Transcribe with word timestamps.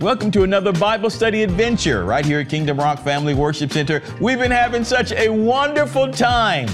Welcome 0.00 0.30
to 0.30 0.44
another 0.44 0.72
Bible 0.72 1.10
study 1.10 1.42
adventure 1.42 2.06
right 2.06 2.24
here 2.24 2.40
at 2.40 2.48
Kingdom 2.48 2.78
Rock 2.78 3.00
Family 3.00 3.34
Worship 3.34 3.70
Center. 3.70 4.00
We've 4.18 4.38
been 4.38 4.50
having 4.50 4.82
such 4.82 5.12
a 5.12 5.28
wonderful 5.28 6.10
time 6.10 6.68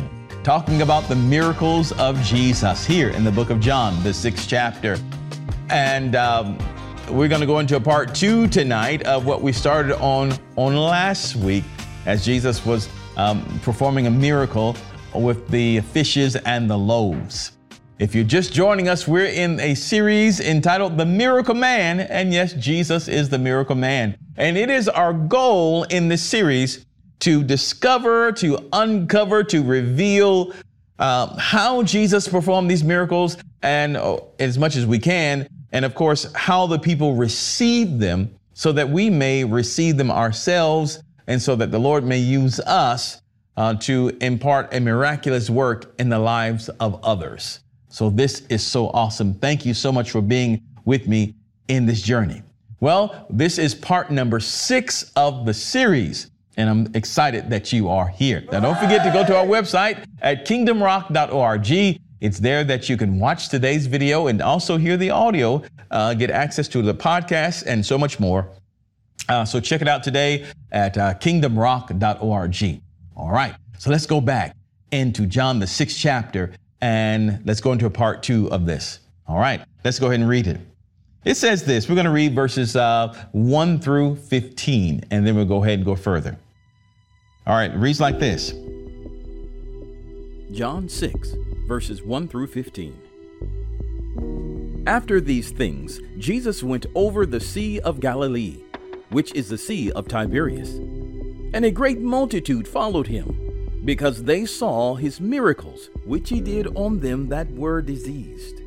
talking 0.45 0.81
about 0.83 1.09
the 1.09 1.17
miracles 1.17 1.91
of 1.99 2.23
Jesus 2.23 2.87
here 2.87 3.09
in 3.09 3.25
the 3.25 3.33
book 3.33 3.51
of 3.51 3.59
John, 3.59 4.01
the 4.05 4.15
sixth 4.15 4.49
chapter. 4.49 4.97
And 5.71 6.15
um, 6.15 6.57
we're 7.11 7.27
going 7.27 7.41
to 7.41 7.49
go 7.49 7.59
into 7.59 7.75
a 7.75 7.81
part 7.81 8.15
two 8.15 8.47
tonight 8.47 9.03
of 9.03 9.27
what 9.27 9.43
we 9.43 9.51
started 9.51 10.01
on 10.01 10.33
on 10.55 10.77
last 10.77 11.35
week 11.35 11.65
as 12.05 12.25
Jesus 12.25 12.65
was 12.65 12.89
um, 13.17 13.45
performing 13.65 14.07
a 14.07 14.11
miracle 14.11 14.77
with 15.13 15.49
the 15.49 15.81
fishes 15.81 16.37
and 16.37 16.71
the 16.71 16.79
loaves. 16.79 17.56
If 17.99 18.15
you're 18.15 18.25
just 18.25 18.53
joining 18.53 18.91
us, 18.91 19.09
we're 19.09 19.25
in 19.25 19.59
a 19.59 19.75
series 19.75 20.39
entitled 20.39 20.99
The 20.99 21.07
Miracle 21.07 21.55
Man. 21.55 22.01
And 22.01 22.31
yes, 22.31 22.53
Jesus 22.53 23.09
is 23.09 23.31
the 23.31 23.39
miracle 23.39 23.75
man. 23.75 24.19
And 24.37 24.59
it 24.59 24.69
is 24.69 24.87
our 24.87 25.15
goal 25.15 25.85
in 25.85 26.09
this 26.09 26.23
series 26.23 26.85
to 27.21 27.43
discover, 27.43 28.33
to 28.33 28.69
uncover, 28.75 29.43
to 29.45 29.63
reveal 29.63 30.53
uh, 30.99 31.39
how 31.39 31.83
Jesus 31.85 32.29
performed 32.29 32.71
these 32.71 32.85
miracles 32.85 33.39
and 33.63 33.97
uh, 33.97 34.19
as 34.39 34.59
much 34.59 34.77
as 34.77 34.85
we 34.85 34.99
can. 34.99 35.49
And 35.73 35.83
of 35.83 35.95
course, 35.95 36.31
how 36.35 36.67
the 36.67 36.79
people 36.79 37.15
received 37.15 37.99
them 37.99 38.29
so 38.53 38.73
that 38.73 38.91
we 38.91 39.09
may 39.09 39.43
receive 39.43 39.97
them 39.97 40.11
ourselves 40.11 41.03
and 41.29 41.41
so 41.41 41.57
that 41.57 41.71
the 41.71 41.81
Lord 41.81 42.05
may 42.05 42.19
use 42.19 42.61
us 42.61 43.23
uh, 43.57 43.73
to 43.77 44.15
impart 44.21 44.75
a 44.75 44.81
miraculous 44.81 45.49
work 45.49 45.95
in 45.99 46.11
the 46.11 46.19
lives 46.19 46.69
of 46.69 47.03
others. 47.03 47.61
So 47.97 48.11
this 48.11 48.43
is 48.51 48.63
so 48.63 48.89
awesome. 48.91 49.33
Thank 49.33 49.65
you 49.65 49.73
so 49.73 49.91
much 49.91 50.11
for 50.11 50.21
being 50.21 50.63
with 50.85 51.09
me 51.09 51.35
in 51.69 51.87
this 51.87 52.03
journey. 52.03 52.43
Well, 52.79 53.27
this 53.31 53.57
is 53.57 53.75
part 53.75 54.11
number 54.11 54.39
six 54.39 55.13
of 55.17 55.47
the 55.47 55.55
series, 55.55 56.31
and 56.59 56.69
I'm 56.69 56.95
excited 56.95 57.49
that 57.49 57.73
you 57.73 57.89
are 57.89 58.07
here. 58.07 58.45
Now, 58.53 58.61
don't 58.61 58.79
forget 58.79 59.03
to 59.03 59.11
go 59.11 59.25
to 59.27 59.39
our 59.39 59.47
website 59.47 60.05
at 60.21 60.47
kingdomrock.org. 60.47 61.99
It's 62.21 62.39
there 62.39 62.65
that 62.65 62.91
you 62.91 62.99
can 62.99 63.19
watch 63.19 63.49
today's 63.49 63.87
video 63.87 64.27
and 64.27 64.43
also 64.43 64.77
hear 64.77 64.99
the 64.99 65.09
audio, 65.09 65.63
uh, 65.91 66.13
get 66.13 66.31
access 66.31 66.69
to 66.69 66.83
the 66.83 66.93
podcast, 66.93 67.65
and 67.67 67.87
so 67.87 67.97
much 67.97 68.21
more. 68.21 68.51
Uh, 69.31 69.47
so 69.47 69.59
check 69.59 69.81
it 69.81 69.89
out 69.89 70.03
today 70.03 70.45
at 70.71 70.99
uh, 70.99 71.15
kingdomrock.org. 71.15 72.81
All 73.17 73.31
right, 73.31 73.55
so 73.79 73.89
let's 73.89 74.05
go 74.05 74.21
back 74.21 74.55
into 74.93 75.25
John, 75.25 75.61
the 75.61 75.67
sixth 75.67 75.97
chapter, 75.99 76.53
and 76.81 77.41
let's 77.45 77.61
go 77.61 77.73
into 77.73 77.87
a 77.87 77.91
part 77.91 78.23
two 78.23 78.51
of 78.51 78.67
this. 78.67 79.01
All 79.27 79.39
right, 79.39 79.63
let's 79.85 79.99
go 79.99 80.07
ahead 80.07 80.21
and 80.21 80.29
read 80.29 80.47
it. 80.47 80.61
It 81.25 81.37
says 81.37 81.65
this. 81.65 81.89
We're 81.89 81.97
going 81.97 82.05
to 82.05 82.13
read 82.13 82.35
verses 82.35 82.77
uh, 82.77 83.13
1 83.33 83.81
through 83.81 84.17
15, 84.17 85.05
and 85.11 85.27
then 85.27 85.35
we'll 85.35 85.45
go 85.45 85.65
ahead 85.65 85.81
and 85.81 85.85
go 85.85 85.97
further. 85.97 86.39
All 87.47 87.57
right, 87.57 87.71
it 87.71 87.77
reads 87.77 88.01
like 88.01 88.21
this 88.21 88.53
John 90.53 90.89
6, 90.89 91.35
verses 91.67 92.03
1 92.03 92.29
through 92.29 92.47
15. 92.47 93.01
After 94.87 95.21
these 95.21 95.51
things, 95.51 96.01
Jesus 96.19 96.63
went 96.63 96.87
over 96.95 97.27
the 97.27 97.41
Sea 97.41 97.81
of 97.81 97.99
Galilee, 97.99 98.63
which 99.11 99.35
is 99.35 99.49
the 99.49 99.59
Sea 99.59 99.91
of 99.93 100.07
Tiberias, 100.07 100.77
and 101.53 101.65
a 101.65 101.73
great 101.73 101.99
multitude 101.99 102.69
followed 102.69 103.09
him 103.09 103.46
because 103.87 104.25
they 104.25 104.45
saw 104.45 104.97
his 104.97 105.21
miracles, 105.21 105.91
which 106.05 106.29
he 106.29 106.41
did 106.41 106.67
on 106.77 106.99
them 106.99 107.29
that 107.29 107.49
were 107.53 107.81
diseased. 107.81 108.61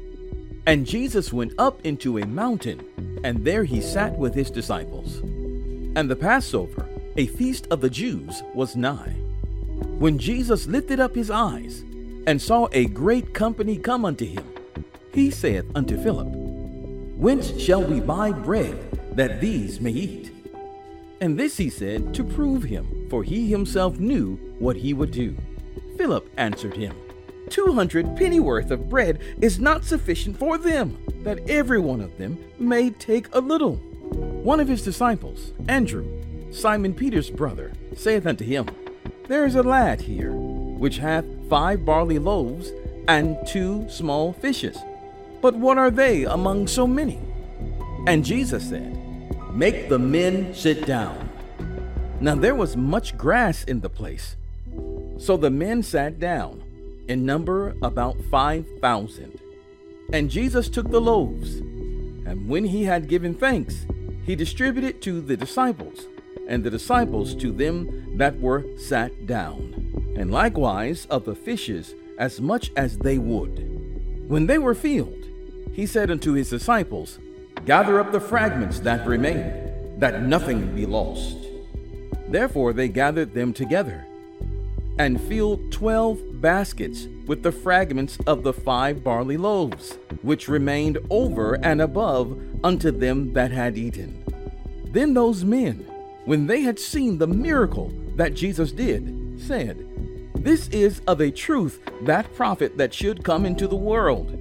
And 0.66 0.88
Jesus 0.88 1.34
went 1.34 1.53
up 1.58 1.86
into 1.86 2.20
a 2.20 2.26
mountain, 2.26 2.80
and 3.23 3.44
there 3.44 3.66
he 3.66 3.81
sat 3.81 4.17
with 4.17 4.34
his 4.34 4.50
disciples. 4.50 5.17
And 5.98 6.09
the 6.09 6.16
Passover, 6.16 6.88
a 7.17 7.28
feast 7.28 7.67
of 7.70 7.81
the 7.81 7.89
Jews, 7.89 8.44
was 8.56 8.78
nigh. 8.78 9.16
When 10.00 10.17
Jesus 10.17 10.67
lifted 10.67 11.02
up 11.02 11.14
his 11.14 11.30
eyes, 11.30 11.83
and 12.26 12.42
saw 12.42 12.70
a 12.71 12.86
great 12.86 13.33
company 13.33 13.76
come 13.77 14.05
unto 14.05 14.26
him, 14.26 14.45
he 15.14 15.32
saith 15.32 15.65
unto 15.76 16.02
Philip, 16.02 16.27
Whence 16.30 17.60
shall 17.60 17.83
we 17.83 17.99
buy 17.99 18.32
bread 18.32 18.77
that 19.15 19.42
these 19.42 19.82
may 19.82 19.92
eat? 19.92 20.32
And 21.22 21.38
this 21.38 21.58
he 21.58 21.70
said 21.70 22.14
to 22.14 22.24
prove 22.24 22.64
him, 22.64 23.08
for 23.10 23.24
he 23.24 23.50
himself 23.50 24.00
knew 24.00 24.36
what 24.60 24.78
he 24.78 24.94
would 24.94 25.12
do. 25.12 25.36
Philip 25.98 26.30
answered 26.38 26.78
him, 26.78 26.96
Two 27.50 27.74
hundred 27.74 28.16
pennyworth 28.16 28.72
of 28.72 28.90
bread 28.90 29.20
is 29.42 29.60
not 29.60 29.84
sufficient 29.84 30.38
for 30.38 30.58
them, 30.58 30.98
that 31.24 31.50
every 31.50 31.80
one 31.80 32.00
of 32.00 32.18
them 32.18 32.38
may 32.58 32.92
take 32.92 33.28
a 33.34 33.40
little. 33.40 33.76
One 33.76 34.60
of 34.60 34.68
his 34.68 34.84
disciples, 34.84 35.54
Andrew, 35.68 36.08
Simon 36.52 36.94
Peter's 36.94 37.30
brother, 37.30 37.74
saith 37.96 38.26
unto 38.26 38.46
him, 38.46 38.68
There 39.28 39.46
is 39.46 39.56
a 39.56 39.64
lad 39.64 40.02
here, 40.02 40.32
which 40.32 41.00
hath 41.00 41.26
five 41.50 41.86
barley 41.86 42.20
loaves 42.20 42.72
and 43.08 43.38
two 43.48 43.88
small 43.90 44.34
fishes. 44.34 44.78
But 45.42 45.56
what 45.56 45.78
are 45.78 45.92
they 45.92 46.26
among 46.26 46.68
so 46.68 46.86
many? 46.86 47.20
And 48.08 48.24
Jesus 48.24 48.70
said, 48.70 48.98
Make 49.59 49.89
the 49.89 49.99
men 49.99 50.53
sit 50.53 50.86
down. 50.86 51.30
Now 52.21 52.36
there 52.36 52.55
was 52.55 52.77
much 52.77 53.17
grass 53.17 53.65
in 53.65 53.81
the 53.81 53.89
place. 53.89 54.37
So 55.17 55.36
the 55.36 55.49
men 55.49 55.83
sat 55.83 56.17
down, 56.17 56.64
in 57.09 57.25
number 57.25 57.75
about 57.81 58.15
five 58.31 58.65
thousand. 58.80 59.37
And 60.14 60.30
Jesus 60.30 60.70
took 60.70 60.89
the 60.89 61.02
loaves, 61.02 61.58
and 61.58 62.47
when 62.47 62.64
he 62.64 62.86
had 62.86 63.09
given 63.09 63.33
thanks, 63.33 63.86
he 64.23 64.33
distributed 64.33 65.02
to 65.02 65.20
the 65.20 65.36
disciples, 65.36 66.08
and 66.47 66.64
the 66.64 66.71
disciples 66.71 67.36
to 67.36 67.52
them 67.52 68.15
that 68.17 68.39
were 68.39 68.64
sat 68.77 69.27
down, 69.27 70.15
and 70.15 70.31
likewise 70.31 71.05
of 71.09 71.26
the 71.26 71.36
fishes 71.36 71.95
as 72.17 72.39
much 72.39 72.71
as 72.77 72.99
they 72.99 73.17
would. 73.17 73.58
When 74.30 74.47
they 74.47 74.58
were 74.58 74.73
filled, 74.73 75.26
he 75.73 75.86
said 75.86 76.09
unto 76.09 76.31
his 76.31 76.49
disciples, 76.49 77.20
Gather 77.65 77.99
up 77.99 78.11
the 78.11 78.20
fragments 78.20 78.80
that 78.80 79.05
remain, 79.05 79.99
that 79.99 80.23
nothing 80.23 80.73
be 80.75 80.86
lost. 80.86 81.37
Therefore 82.27 82.73
they 82.73 82.87
gathered 82.87 83.33
them 83.33 83.53
together, 83.53 84.05
and 84.97 85.21
filled 85.21 85.71
twelve 85.71 86.20
baskets 86.42 87.08
with 87.27 87.43
the 87.43 87.52
fragments 87.52 88.17
of 88.25 88.43
the 88.43 88.53
five 88.53 89.03
barley 89.03 89.37
loaves, 89.37 89.97
which 90.21 90.47
remained 90.47 90.97
over 91.09 91.55
and 91.55 91.81
above 91.81 92.39
unto 92.64 92.92
them 92.92 93.33
that 93.33 93.52
had 93.52 93.77
eaten. 93.77 94.23
Then 94.91 95.14
those 95.14 95.43
men, 95.43 95.86
when 96.26 96.47
they 96.47 96.61
had 96.61 96.80
seen 96.80 97.17
the 97.17 97.27
miracle 97.27 97.91
that 98.15 98.33
Jesus 98.33 98.71
did, 98.71 99.39
said, 99.39 99.86
This 100.36 100.67
is 100.70 101.02
of 101.08 101.21
a 101.21 101.31
truth 101.31 101.80
that 102.03 102.33
prophet 102.33 102.77
that 102.77 102.93
should 102.93 103.23
come 103.23 103.45
into 103.45 103.67
the 103.67 103.76
world. 103.76 104.37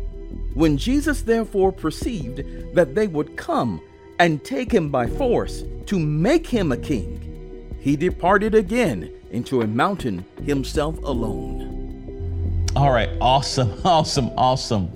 When 0.54 0.76
Jesus 0.76 1.22
therefore 1.22 1.72
perceived 1.72 2.74
that 2.74 2.94
they 2.94 3.06
would 3.06 3.36
come 3.36 3.80
and 4.18 4.42
take 4.42 4.72
him 4.72 4.90
by 4.90 5.06
force 5.06 5.62
to 5.86 5.98
make 5.98 6.46
him 6.46 6.72
a 6.72 6.76
king, 6.76 7.76
he 7.80 7.96
departed 7.96 8.54
again 8.54 9.10
into 9.30 9.62
a 9.62 9.66
mountain 9.66 10.24
himself 10.44 10.98
alone. 11.04 12.66
All 12.74 12.90
right, 12.90 13.10
awesome, 13.20 13.80
awesome, 13.84 14.30
awesome. 14.36 14.90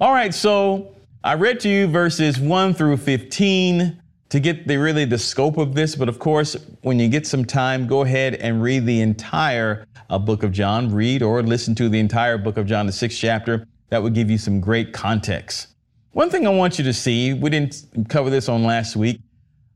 All 0.00 0.12
right, 0.12 0.34
so 0.34 0.94
I 1.22 1.34
read 1.34 1.60
to 1.60 1.68
you 1.68 1.86
verses 1.86 2.40
1 2.40 2.74
through 2.74 2.96
15 2.96 4.00
to 4.30 4.40
get 4.40 4.66
the 4.66 4.76
really 4.76 5.04
the 5.04 5.18
scope 5.18 5.58
of 5.58 5.74
this, 5.74 5.96
but 5.96 6.08
of 6.08 6.18
course, 6.18 6.56
when 6.82 6.98
you 6.98 7.08
get 7.08 7.26
some 7.26 7.44
time, 7.44 7.86
go 7.86 8.02
ahead 8.02 8.34
and 8.34 8.62
read 8.62 8.84
the 8.84 9.00
entire 9.00 9.86
uh, 10.10 10.18
book 10.18 10.42
of 10.42 10.52
John. 10.52 10.92
Read 10.92 11.22
or 11.22 11.42
listen 11.42 11.74
to 11.76 11.88
the 11.88 11.98
entire 11.98 12.36
book 12.36 12.56
of 12.56 12.66
John, 12.66 12.86
the 12.86 12.92
sixth 12.92 13.18
chapter 13.18 13.66
that 13.90 14.02
would 14.02 14.14
give 14.14 14.30
you 14.30 14.38
some 14.38 14.60
great 14.60 14.92
context. 14.92 15.68
One 16.12 16.30
thing 16.30 16.46
I 16.46 16.50
want 16.50 16.78
you 16.78 16.84
to 16.84 16.92
see, 16.92 17.32
we 17.32 17.50
didn't 17.50 17.84
cover 18.08 18.30
this 18.30 18.48
on 18.48 18.64
last 18.64 18.96
week, 18.96 19.20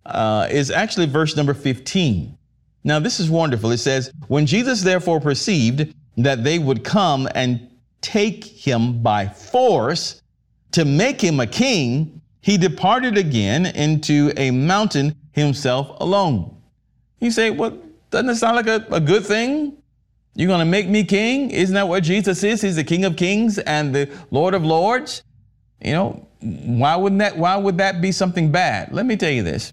uh, 0.07 0.49
is 0.51 0.71
actually 0.71 1.07
verse 1.07 1.37
number 1.37 1.55
15. 1.55 2.37
Now, 2.85 2.99
this 2.99 3.21
is 3.21 3.31
wonderful. 3.31 3.71
It 3.71 3.79
says, 3.79 4.13
When 4.29 4.47
Jesus 4.47 4.83
therefore 4.83 5.21
perceived 5.21 5.95
that 6.17 6.43
they 6.43 6.59
would 6.59 6.85
come 6.85 7.29
and 7.35 7.69
take 8.01 8.45
him 8.45 9.03
by 9.03 9.29
force 9.29 10.21
to 10.73 10.85
make 10.85 11.21
him 11.21 11.39
a 11.39 11.47
king, 11.47 12.21
he 12.41 12.57
departed 12.57 13.17
again 13.17 13.67
into 13.67 14.33
a 14.37 14.51
mountain 14.51 15.15
himself 15.31 15.97
alone. 16.01 16.57
You 17.21 17.31
say, 17.31 17.51
Well, 17.51 17.79
doesn't 18.11 18.31
it 18.31 18.37
sound 18.37 18.57
like 18.57 18.67
a, 18.67 18.85
a 18.91 19.01
good 19.01 19.25
thing? 19.25 19.77
You're 20.35 20.49
going 20.49 20.61
to 20.61 20.65
make 20.65 20.89
me 20.89 21.05
king? 21.05 21.51
Isn't 21.51 21.75
that 21.75 21.89
what 21.89 22.03
Jesus 22.03 22.43
is? 22.43 22.63
He's 22.63 22.77
the 22.77 22.85
King 22.85 23.05
of 23.05 23.17
Kings 23.17 23.59
and 23.59 23.95
the 23.95 24.11
Lord 24.31 24.55
of 24.55 24.65
Lords. 24.65 25.23
You 25.85 25.93
know, 25.93 26.29
why 26.41 26.97
wouldn't 26.97 27.19
that 27.19 27.37
why 27.37 27.57
would 27.57 27.79
that 27.79 28.01
be 28.01 28.13
something 28.13 28.51
bad? 28.51 28.93
Let 28.93 29.05
me 29.05 29.17
tell 29.17 29.31
you 29.31 29.43
this. 29.43 29.73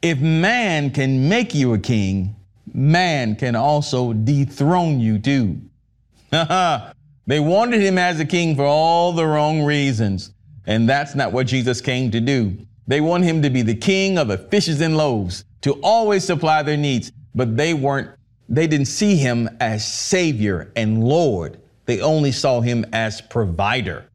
If 0.00 0.20
man 0.20 0.90
can 0.90 1.28
make 1.28 1.54
you 1.54 1.74
a 1.74 1.78
king, 1.78 2.36
man 2.72 3.36
can 3.36 3.56
also 3.56 4.12
dethrone 4.12 5.00
you 5.00 5.18
too. 5.18 5.60
they 6.30 7.40
wanted 7.40 7.80
him 7.80 7.98
as 7.98 8.20
a 8.20 8.24
king 8.24 8.54
for 8.56 8.64
all 8.64 9.12
the 9.12 9.26
wrong 9.26 9.62
reasons. 9.62 10.32
And 10.66 10.88
that's 10.88 11.14
not 11.14 11.32
what 11.32 11.46
Jesus 11.46 11.80
came 11.80 12.10
to 12.10 12.20
do. 12.20 12.56
They 12.86 13.00
want 13.00 13.24
him 13.24 13.42
to 13.42 13.50
be 13.50 13.62
the 13.62 13.74
king 13.74 14.18
of 14.18 14.28
the 14.28 14.38
fishes 14.38 14.80
and 14.80 14.96
loaves, 14.96 15.44
to 15.62 15.72
always 15.82 16.24
supply 16.24 16.62
their 16.62 16.76
needs. 16.76 17.10
But 17.34 17.56
they 17.56 17.74
weren't, 17.74 18.10
they 18.48 18.66
didn't 18.66 18.86
see 18.86 19.16
him 19.16 19.48
as 19.60 19.86
savior 19.86 20.72
and 20.76 21.04
Lord. 21.04 21.60
They 21.86 22.00
only 22.00 22.32
saw 22.32 22.60
him 22.60 22.84
as 22.92 23.20
provider. 23.20 24.06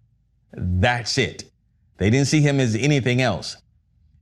That's 0.51 1.17
it. 1.17 1.45
They 1.97 2.09
didn't 2.09 2.27
see 2.27 2.41
him 2.41 2.59
as 2.59 2.75
anything 2.75 3.21
else. 3.21 3.57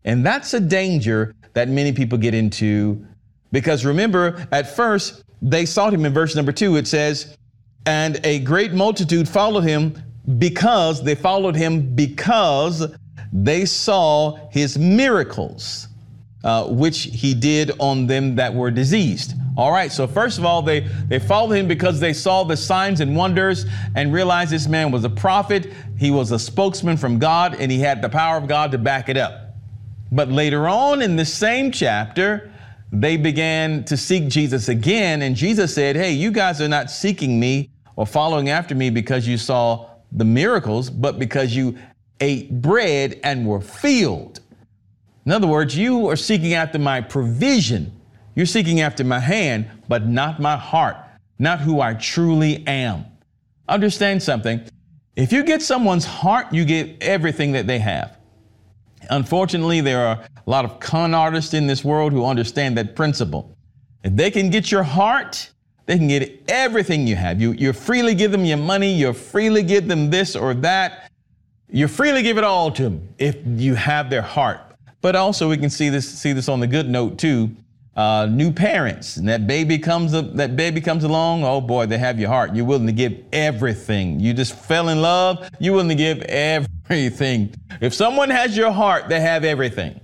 And 0.03 0.25
that's 0.25 0.53
a 0.53 0.59
danger 0.59 1.35
that 1.53 1.69
many 1.69 1.91
people 1.91 2.17
get 2.17 2.33
into 2.33 3.05
because 3.51 3.85
remember, 3.85 4.47
at 4.51 4.73
first, 4.75 5.23
they 5.41 5.65
sought 5.65 5.93
him 5.93 6.05
in 6.05 6.13
verse 6.13 6.35
number 6.35 6.51
two. 6.51 6.77
It 6.77 6.87
says, 6.87 7.37
and 7.85 8.19
a 8.23 8.39
great 8.39 8.73
multitude 8.73 9.27
followed 9.27 9.63
him 9.63 10.01
because 10.37 11.03
they 11.03 11.15
followed 11.15 11.55
him 11.55 11.95
because 11.95 12.87
they 13.33 13.65
saw 13.65 14.37
his 14.51 14.77
miracles, 14.77 15.87
uh, 16.43 16.65
which 16.67 17.03
he 17.03 17.33
did 17.33 17.71
on 17.79 18.07
them 18.07 18.35
that 18.35 18.53
were 18.53 18.71
diseased. 18.71 19.33
All 19.57 19.71
right, 19.71 19.91
so 19.91 20.07
first 20.07 20.37
of 20.37 20.45
all, 20.45 20.61
they, 20.61 20.79
they 21.07 21.19
followed 21.19 21.53
him 21.53 21.67
because 21.67 21.99
they 21.99 22.13
saw 22.13 22.43
the 22.43 22.55
signs 22.55 23.01
and 23.01 23.15
wonders 23.15 23.65
and 23.95 24.13
realized 24.13 24.51
this 24.51 24.67
man 24.67 24.91
was 24.91 25.03
a 25.03 25.09
prophet. 25.09 25.71
He 25.97 26.09
was 26.09 26.31
a 26.31 26.39
spokesman 26.39 26.97
from 26.97 27.19
God 27.19 27.55
and 27.59 27.71
he 27.71 27.79
had 27.79 28.01
the 28.01 28.09
power 28.09 28.37
of 28.37 28.47
God 28.47 28.71
to 28.71 28.77
back 28.77 29.09
it 29.09 29.17
up. 29.17 29.55
But 30.11 30.29
later 30.29 30.67
on 30.67 31.01
in 31.01 31.15
the 31.15 31.25
same 31.25 31.71
chapter, 31.71 32.51
they 32.91 33.17
began 33.17 33.83
to 33.85 33.95
seek 33.95 34.27
Jesus 34.27 34.67
again. 34.67 35.21
And 35.21 35.35
Jesus 35.35 35.73
said, 35.73 35.95
Hey, 35.95 36.11
you 36.11 36.31
guys 36.31 36.59
are 36.61 36.67
not 36.67 36.91
seeking 36.91 37.39
me 37.39 37.69
or 37.95 38.05
following 38.05 38.49
after 38.49 38.75
me 38.75 38.89
because 38.89 39.27
you 39.27 39.37
saw 39.37 39.89
the 40.11 40.25
miracles, 40.25 40.89
but 40.89 41.17
because 41.19 41.55
you 41.55 41.77
ate 42.19 42.61
bread 42.61 43.19
and 43.23 43.45
were 43.45 43.61
filled. 43.61 44.41
In 45.25 45.31
other 45.31 45.47
words, 45.47 45.77
you 45.77 46.07
are 46.09 46.15
seeking 46.15 46.53
after 46.53 46.79
my 46.79 47.01
provision. 47.01 47.91
You're 48.35 48.45
seeking 48.45 48.81
after 48.81 49.03
my 49.03 49.19
hand, 49.19 49.69
but 49.87 50.07
not 50.07 50.39
my 50.39 50.57
heart, 50.57 50.97
not 51.37 51.59
who 51.59 51.81
I 51.81 51.93
truly 51.93 52.65
am. 52.65 53.05
Understand 53.67 54.23
something. 54.23 54.61
If 55.15 55.31
you 55.31 55.43
get 55.43 55.61
someone's 55.61 56.05
heart, 56.05 56.51
you 56.53 56.65
get 56.65 57.01
everything 57.01 57.51
that 57.51 57.67
they 57.67 57.79
have. 57.79 58.17
Unfortunately, 59.09 59.81
there 59.81 60.05
are 60.05 60.23
a 60.35 60.49
lot 60.49 60.65
of 60.65 60.79
con 60.79 61.13
artists 61.13 61.53
in 61.53 61.67
this 61.67 61.83
world 61.83 62.13
who 62.13 62.25
understand 62.25 62.77
that 62.77 62.95
principle. 62.95 63.55
If 64.03 64.15
they 64.15 64.31
can 64.31 64.49
get 64.49 64.71
your 64.71 64.83
heart, 64.83 65.51
they 65.85 65.97
can 65.97 66.07
get 66.07 66.43
everything 66.47 67.05
you 67.05 67.15
have. 67.15 67.41
You, 67.41 67.51
you 67.51 67.73
freely 67.73 68.15
give 68.15 68.31
them 68.31 68.45
your 68.45 68.57
money, 68.57 68.93
you 68.93 69.13
freely 69.13 69.63
give 69.63 69.87
them 69.87 70.09
this 70.09 70.35
or 70.35 70.53
that. 70.55 71.11
You 71.69 71.87
freely 71.87 72.23
give 72.23 72.37
it 72.37 72.43
all 72.43 72.71
to 72.71 72.83
them 72.83 73.09
if 73.17 73.37
you 73.45 73.75
have 73.75 74.09
their 74.09 74.21
heart. 74.21 74.59
But 75.01 75.15
also, 75.15 75.49
we 75.49 75.57
can 75.57 75.69
see 75.69 75.89
this 75.89 76.07
see 76.07 76.33
this 76.33 76.47
on 76.47 76.59
the 76.59 76.67
good 76.67 76.89
note 76.89 77.17
too. 77.17 77.51
Uh, 77.95 78.25
new 78.25 78.53
parents, 78.53 79.17
and 79.17 79.27
that 79.27 79.47
baby 79.47 79.77
comes 79.77 80.13
up, 80.13 80.33
that 80.35 80.55
baby 80.55 80.79
comes 80.79 81.03
along. 81.03 81.43
Oh 81.43 81.59
boy, 81.59 81.85
they 81.87 81.97
have 81.97 82.19
your 82.19 82.29
heart. 82.29 82.55
You're 82.55 82.65
willing 82.65 82.87
to 82.87 82.93
give 82.93 83.17
everything. 83.33 84.19
You 84.19 84.33
just 84.33 84.53
fell 84.53 84.89
in 84.89 85.01
love. 85.01 85.49
You're 85.59 85.73
willing 85.73 85.89
to 85.89 85.95
give 85.95 86.21
everything. 86.21 87.53
If 87.81 87.93
someone 87.93 88.29
has 88.29 88.55
your 88.55 88.71
heart, 88.71 89.09
they 89.09 89.19
have 89.19 89.43
everything. 89.43 89.99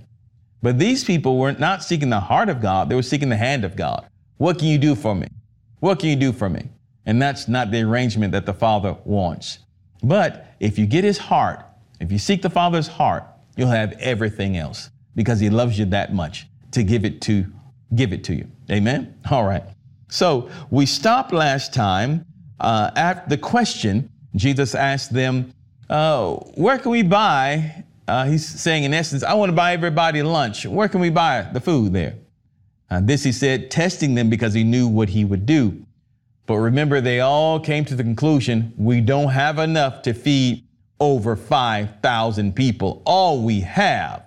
But 0.62 0.78
these 0.78 1.04
people 1.04 1.38
were 1.38 1.52
not 1.52 1.82
seeking 1.82 2.10
the 2.10 2.20
heart 2.20 2.48
of 2.48 2.60
God, 2.60 2.88
they 2.88 2.94
were 2.94 3.02
seeking 3.02 3.28
the 3.28 3.36
hand 3.36 3.64
of 3.64 3.76
God. 3.76 4.06
What 4.36 4.58
can 4.58 4.68
you 4.68 4.78
do 4.78 4.94
for 4.94 5.14
me? 5.14 5.28
What 5.80 5.98
can 5.98 6.08
you 6.10 6.16
do 6.16 6.32
for 6.32 6.48
me? 6.48 6.68
And 7.06 7.22
that's 7.22 7.48
not 7.48 7.70
the 7.70 7.80
arrangement 7.82 8.32
that 8.32 8.44
the 8.44 8.52
Father 8.52 8.96
wants. 9.04 9.60
But 10.02 10.54
if 10.60 10.78
you 10.78 10.86
get 10.86 11.04
his 11.04 11.18
heart, 11.18 11.64
if 12.00 12.12
you 12.12 12.18
seek 12.18 12.42
the 12.42 12.50
Father's 12.50 12.86
heart, 12.86 13.24
you'll 13.58 13.68
have 13.68 13.92
everything 14.00 14.56
else 14.56 14.88
because 15.14 15.38
he 15.38 15.50
loves 15.50 15.78
you 15.78 15.84
that 15.84 16.14
much 16.14 16.46
to 16.70 16.82
give 16.82 17.04
it 17.04 17.20
to 17.22 17.44
give 17.94 18.14
it 18.14 18.24
to 18.24 18.34
you. 18.34 18.50
Amen. 18.70 19.18
All 19.30 19.44
right. 19.44 19.64
So 20.08 20.48
we 20.70 20.86
stopped 20.86 21.32
last 21.32 21.74
time 21.74 22.24
uh, 22.60 22.90
at 22.96 23.28
the 23.28 23.36
question 23.36 24.10
Jesus 24.34 24.74
asked 24.74 25.12
them, 25.12 25.52
uh, 25.90 26.34
"Where 26.54 26.78
can 26.78 26.90
we 26.90 27.02
buy 27.02 27.84
uh, 28.08 28.24
he's 28.24 28.46
saying, 28.46 28.84
in 28.84 28.94
essence, 28.94 29.22
I 29.22 29.34
want 29.34 29.50
to 29.50 29.54
buy 29.54 29.74
everybody 29.74 30.22
lunch. 30.22 30.64
Where 30.64 30.88
can 30.88 31.00
we 31.00 31.10
buy 31.10 31.42
the 31.52 31.60
food 31.60 31.92
there? 31.92 32.14
Uh, 32.90 33.00
this 33.02 33.22
he 33.22 33.32
said, 33.32 33.70
testing 33.70 34.14
them 34.14 34.30
because 34.30 34.54
he 34.54 34.64
knew 34.64 34.88
what 34.88 35.10
he 35.10 35.26
would 35.26 35.44
do. 35.44 35.84
But 36.46 36.56
remember, 36.56 37.02
they 37.02 37.20
all 37.20 37.60
came 37.60 37.84
to 37.84 37.94
the 37.94 38.02
conclusion 38.02 38.72
we 38.78 39.02
don't 39.02 39.28
have 39.28 39.58
enough 39.58 40.00
to 40.02 40.14
feed 40.14 40.64
over 41.00 41.36
5,000 41.36 42.54
people. 42.54 43.02
All 43.04 43.42
we 43.42 43.60
have 43.60 44.24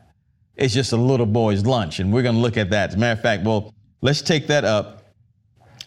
is 0.56 0.74
just 0.74 0.94
a 0.94 0.98
little 0.98 1.26
boy's 1.26 1.66
lunch. 1.66 2.00
And 2.00 2.14
we're 2.14 2.24
going 2.24 2.36
to 2.36 2.42
look 2.42 2.58
at 2.58 2.70
that. 2.70 2.90
As 2.90 2.96
a 2.96 2.98
matter 2.98 3.18
of 3.18 3.22
fact, 3.22 3.44
well, 3.44 3.74
let's 4.02 4.22
take 4.22 4.48
that 4.48 4.64
up. 4.64 5.14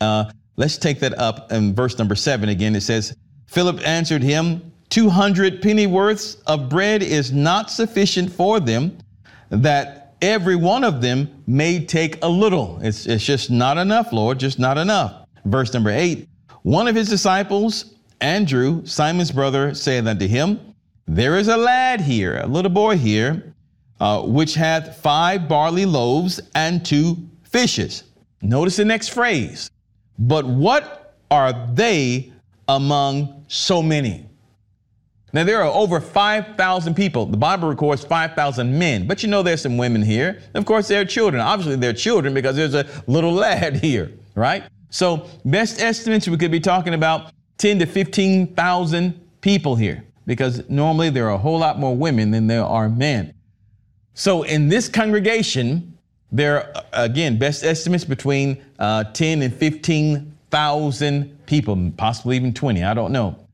Uh, 0.01 0.31
let's 0.57 0.77
take 0.77 1.01
that 1.01 1.19
up 1.19 1.53
in 1.53 1.75
verse 1.75 1.99
number 1.99 2.15
seven 2.15 2.49
again. 2.49 2.75
It 2.75 2.83
says, 2.83 3.17
Philip 3.47 3.81
answered 3.87 4.23
him, 4.23 4.73
200 4.91 5.63
pennyworths 5.63 6.41
of 6.47 6.69
bread 6.69 7.03
is 7.03 7.33
not 7.33 7.71
sufficient 7.71 8.31
for 8.31 8.61
them, 8.61 8.97
that 9.51 10.15
every 10.23 10.57
one 10.57 10.85
of 10.85 11.01
them 11.01 11.43
may 11.47 11.85
take 11.85 12.23
a 12.23 12.29
little. 12.29 12.79
It's, 12.83 13.07
it's 13.07 13.25
just 13.25 13.51
not 13.51 13.79
enough, 13.79 14.13
Lord, 14.13 14.39
just 14.39 14.59
not 14.59 14.79
enough. 14.79 15.27
Verse 15.45 15.73
number 15.73 15.91
eight 15.91 16.29
One 16.63 16.89
of 16.89 16.95
his 16.95 17.09
disciples, 17.09 17.95
Andrew, 18.21 18.85
Simon's 18.87 19.31
brother, 19.31 19.75
said 19.75 20.07
unto 20.07 20.27
him, 20.27 20.74
There 21.07 21.37
is 21.37 21.49
a 21.49 21.57
lad 21.57 22.01
here, 22.01 22.39
a 22.39 22.47
little 22.47 22.71
boy 22.71 22.97
here, 22.97 23.55
uh, 24.01 24.23
which 24.23 24.55
hath 24.55 24.97
five 24.97 25.49
barley 25.49 25.85
loaves 25.85 26.41
and 26.55 26.85
two 26.85 27.29
fishes. 27.43 28.05
Notice 28.41 28.77
the 28.77 28.85
next 28.85 29.09
phrase. 29.09 29.71
But 30.19 30.47
what 30.47 31.15
are 31.31 31.69
they 31.75 32.33
among 32.69 33.45
so 33.49 33.83
many? 33.83 34.27
Now, 35.35 35.45
there 35.45 35.61
are 35.61 35.71
over 35.71 36.01
5,000 36.01 36.95
people. 36.95 37.27
The 37.27 37.37
Bible 37.37 37.69
records 37.69 38.05
5,000 38.05 38.79
men, 38.79 39.07
but 39.07 39.23
you 39.23 39.29
know 39.29 39.43
there's 39.43 39.63
some 39.63 39.77
women 39.77 40.01
here. 40.01 40.41
Of 40.55 40.65
course, 40.65 40.87
there 40.87 41.01
are 41.01 41.05
children. 41.05 41.43
Obviously, 41.43 41.77
they're 41.77 41.93
children 41.93 42.35
because 42.35 42.55
there's 42.55 42.75
a 42.75 42.87
little 43.09 43.33
lad 43.45 43.77
here, 43.77 44.13
right? 44.37 44.65
So, 44.91 45.29
best 45.45 45.81
estimates, 45.81 46.29
we 46.29 46.37
could 46.37 46.53
be 46.53 46.61
talking 46.61 46.95
about 46.95 47.33
10 47.59 47.81
to 47.81 47.87
15,000 47.87 49.21
people 49.41 49.75
here 49.75 50.05
because 50.27 50.69
normally 50.69 51.11
there 51.11 51.27
are 51.29 51.35
a 51.35 51.39
whole 51.39 51.59
lot 51.59 51.79
more 51.79 51.97
women 51.97 52.31
than 52.31 52.47
there 52.47 52.65
are 52.65 52.89
men. 52.89 53.35
So, 54.15 54.43
in 54.45 54.69
this 54.69 54.89
congregation, 54.89 55.99
there 56.31 56.77
are, 56.77 56.85
again, 56.93 57.39
best 57.39 57.65
estimates 57.65 58.05
between 58.05 58.65
uh, 58.79 59.05
10 59.05 59.43
and 59.43 59.55
15,000 59.55 61.47
people, 61.47 61.93
possibly 61.97 62.37
even 62.37 62.55
20, 62.55 62.85
I 62.85 62.95
don't 62.95 63.13
know. 63.13 63.45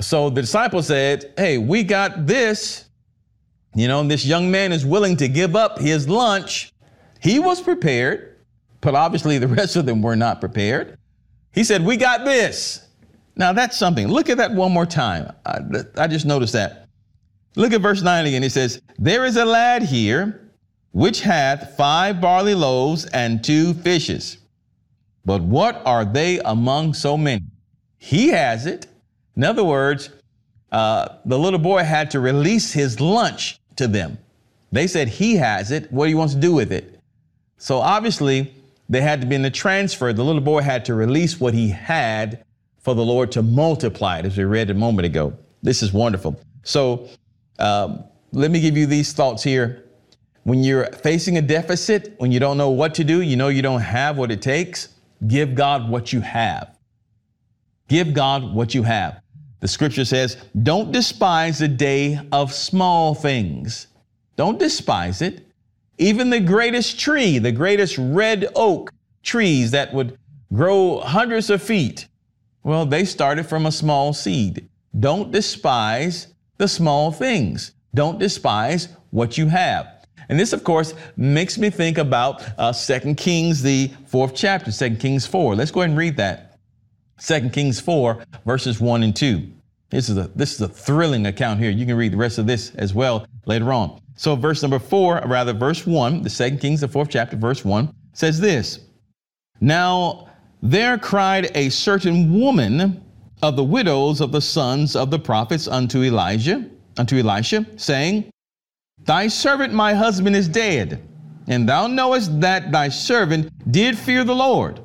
So 0.00 0.30
the 0.30 0.42
disciple 0.42 0.82
said, 0.82 1.32
Hey, 1.36 1.58
we 1.58 1.82
got 1.82 2.26
this. 2.26 2.84
You 3.74 3.88
know, 3.88 4.06
this 4.06 4.24
young 4.24 4.50
man 4.50 4.72
is 4.72 4.84
willing 4.84 5.16
to 5.18 5.28
give 5.28 5.56
up 5.56 5.78
his 5.78 6.08
lunch. 6.08 6.72
He 7.20 7.38
was 7.38 7.60
prepared, 7.60 8.36
but 8.80 8.94
obviously 8.94 9.38
the 9.38 9.48
rest 9.48 9.76
of 9.76 9.86
them 9.86 10.02
were 10.02 10.16
not 10.16 10.40
prepared. 10.40 10.98
He 11.52 11.64
said, 11.64 11.84
We 11.84 11.96
got 11.96 12.24
this. 12.24 12.87
Now 13.38 13.52
that's 13.52 13.78
something. 13.78 14.08
Look 14.08 14.28
at 14.28 14.36
that 14.36 14.52
one 14.52 14.72
more 14.72 14.84
time. 14.84 15.32
I, 15.46 15.60
I 15.96 16.06
just 16.08 16.26
noticed 16.26 16.52
that. 16.52 16.88
Look 17.54 17.72
at 17.72 17.80
verse 17.80 18.02
9 18.02 18.26
again. 18.26 18.42
He 18.42 18.48
says, 18.48 18.82
There 18.98 19.24
is 19.24 19.36
a 19.36 19.44
lad 19.44 19.82
here 19.82 20.50
which 20.92 21.20
hath 21.20 21.76
five 21.76 22.20
barley 22.20 22.54
loaves 22.54 23.06
and 23.06 23.42
two 23.42 23.74
fishes. 23.74 24.38
But 25.24 25.42
what 25.42 25.80
are 25.86 26.04
they 26.04 26.40
among 26.40 26.94
so 26.94 27.16
many? 27.16 27.44
He 27.98 28.28
has 28.28 28.66
it. 28.66 28.86
In 29.36 29.44
other 29.44 29.64
words, 29.64 30.10
uh, 30.72 31.08
the 31.24 31.38
little 31.38 31.58
boy 31.58 31.84
had 31.84 32.10
to 32.12 32.20
release 32.20 32.72
his 32.72 33.00
lunch 33.00 33.60
to 33.76 33.86
them. 33.86 34.18
They 34.72 34.86
said 34.86 35.08
he 35.08 35.36
has 35.36 35.70
it. 35.70 35.90
What 35.92 36.06
do 36.06 36.10
you 36.10 36.16
want 36.16 36.32
to 36.32 36.38
do 36.38 36.52
with 36.52 36.72
it? 36.72 36.98
So 37.58 37.78
obviously, 37.78 38.52
they 38.88 39.00
had 39.00 39.20
to 39.20 39.26
be 39.26 39.34
in 39.34 39.42
the 39.42 39.50
transfer. 39.50 40.12
The 40.12 40.24
little 40.24 40.40
boy 40.40 40.62
had 40.62 40.84
to 40.86 40.94
release 40.94 41.38
what 41.40 41.54
he 41.54 41.68
had 41.68 42.44
for 42.88 42.94
the 42.94 43.04
Lord 43.04 43.30
to 43.32 43.42
multiply 43.42 44.20
it, 44.20 44.24
as 44.24 44.38
we 44.38 44.44
read 44.44 44.70
a 44.70 44.74
moment 44.74 45.04
ago. 45.04 45.36
This 45.62 45.82
is 45.82 45.92
wonderful. 45.92 46.40
So 46.62 47.10
um, 47.58 48.02
let 48.32 48.50
me 48.50 48.62
give 48.62 48.78
you 48.78 48.86
these 48.86 49.12
thoughts 49.12 49.42
here. 49.42 49.84
When 50.44 50.64
you're 50.64 50.90
facing 50.92 51.36
a 51.36 51.42
deficit, 51.42 52.14
when 52.16 52.32
you 52.32 52.40
don't 52.40 52.56
know 52.56 52.70
what 52.70 52.94
to 52.94 53.04
do, 53.04 53.20
you 53.20 53.36
know 53.36 53.48
you 53.48 53.60
don't 53.60 53.82
have 53.82 54.16
what 54.16 54.30
it 54.30 54.40
takes, 54.40 54.88
give 55.26 55.54
God 55.54 55.90
what 55.90 56.14
you 56.14 56.22
have. 56.22 56.78
Give 57.88 58.14
God 58.14 58.54
what 58.54 58.74
you 58.74 58.84
have. 58.84 59.20
The 59.60 59.68
scripture 59.68 60.06
says, 60.06 60.38
don't 60.62 60.90
despise 60.90 61.58
the 61.58 61.68
day 61.68 62.18
of 62.32 62.54
small 62.54 63.14
things. 63.14 63.88
Don't 64.36 64.58
despise 64.58 65.20
it. 65.20 65.46
Even 65.98 66.30
the 66.30 66.40
greatest 66.40 66.98
tree, 66.98 67.38
the 67.38 67.52
greatest 67.52 67.98
red 67.98 68.48
oak 68.54 68.94
trees 69.22 69.72
that 69.72 69.92
would 69.92 70.18
grow 70.54 71.00
hundreds 71.00 71.50
of 71.50 71.62
feet, 71.62 72.08
well, 72.62 72.86
they 72.86 73.04
started 73.04 73.46
from 73.46 73.66
a 73.66 73.72
small 73.72 74.12
seed. 74.12 74.68
Don't 74.98 75.30
despise 75.30 76.28
the 76.56 76.68
small 76.68 77.12
things. 77.12 77.72
Don't 77.94 78.18
despise 78.18 78.88
what 79.10 79.38
you 79.38 79.46
have. 79.46 79.86
And 80.28 80.38
this, 80.38 80.52
of 80.52 80.62
course, 80.62 80.94
makes 81.16 81.56
me 81.56 81.70
think 81.70 81.96
about 81.96 82.44
uh, 82.58 82.72
2 82.72 83.14
Kings, 83.14 83.62
the 83.62 83.90
fourth 84.06 84.34
chapter, 84.34 84.70
2 84.70 84.96
Kings 84.96 85.26
4. 85.26 85.54
Let's 85.54 85.70
go 85.70 85.80
ahead 85.80 85.90
and 85.90 85.98
read 85.98 86.16
that. 86.18 86.58
2 87.24 87.48
Kings 87.50 87.80
4, 87.80 88.22
verses 88.44 88.80
1 88.80 89.02
and 89.02 89.16
2. 89.16 89.50
This 89.90 90.10
is 90.10 90.18
a 90.18 90.28
this 90.34 90.52
is 90.52 90.60
a 90.60 90.68
thrilling 90.68 91.26
account 91.26 91.60
here. 91.60 91.70
You 91.70 91.86
can 91.86 91.96
read 91.96 92.12
the 92.12 92.18
rest 92.18 92.36
of 92.36 92.46
this 92.46 92.74
as 92.74 92.92
well 92.92 93.26
later 93.46 93.72
on. 93.72 94.00
So 94.16 94.36
verse 94.36 94.60
number 94.60 94.78
4, 94.78 95.22
rather 95.26 95.54
verse 95.54 95.86
1, 95.86 96.22
the 96.22 96.30
2 96.30 96.58
Kings, 96.58 96.82
the 96.82 96.88
fourth 96.88 97.08
chapter, 97.08 97.36
verse 97.36 97.64
1, 97.64 97.94
says 98.12 98.38
this. 98.38 98.80
Now 99.60 100.27
there 100.62 100.98
cried 100.98 101.50
a 101.54 101.68
certain 101.68 102.38
woman 102.38 103.02
of 103.42 103.56
the 103.56 103.64
widows 103.64 104.20
of 104.20 104.32
the 104.32 104.40
sons 104.40 104.96
of 104.96 105.10
the 105.10 105.18
prophets 105.18 105.68
unto 105.68 106.02
Elijah, 106.02 106.68
unto 106.96 107.16
Elisha, 107.16 107.64
saying, 107.76 108.30
Thy 109.04 109.28
servant 109.28 109.72
my 109.72 109.94
husband 109.94 110.34
is 110.34 110.48
dead, 110.48 111.02
and 111.46 111.68
thou 111.68 111.86
knowest 111.86 112.40
that 112.40 112.72
thy 112.72 112.88
servant 112.88 113.50
did 113.70 113.96
fear 113.96 114.24
the 114.24 114.34
Lord, 114.34 114.80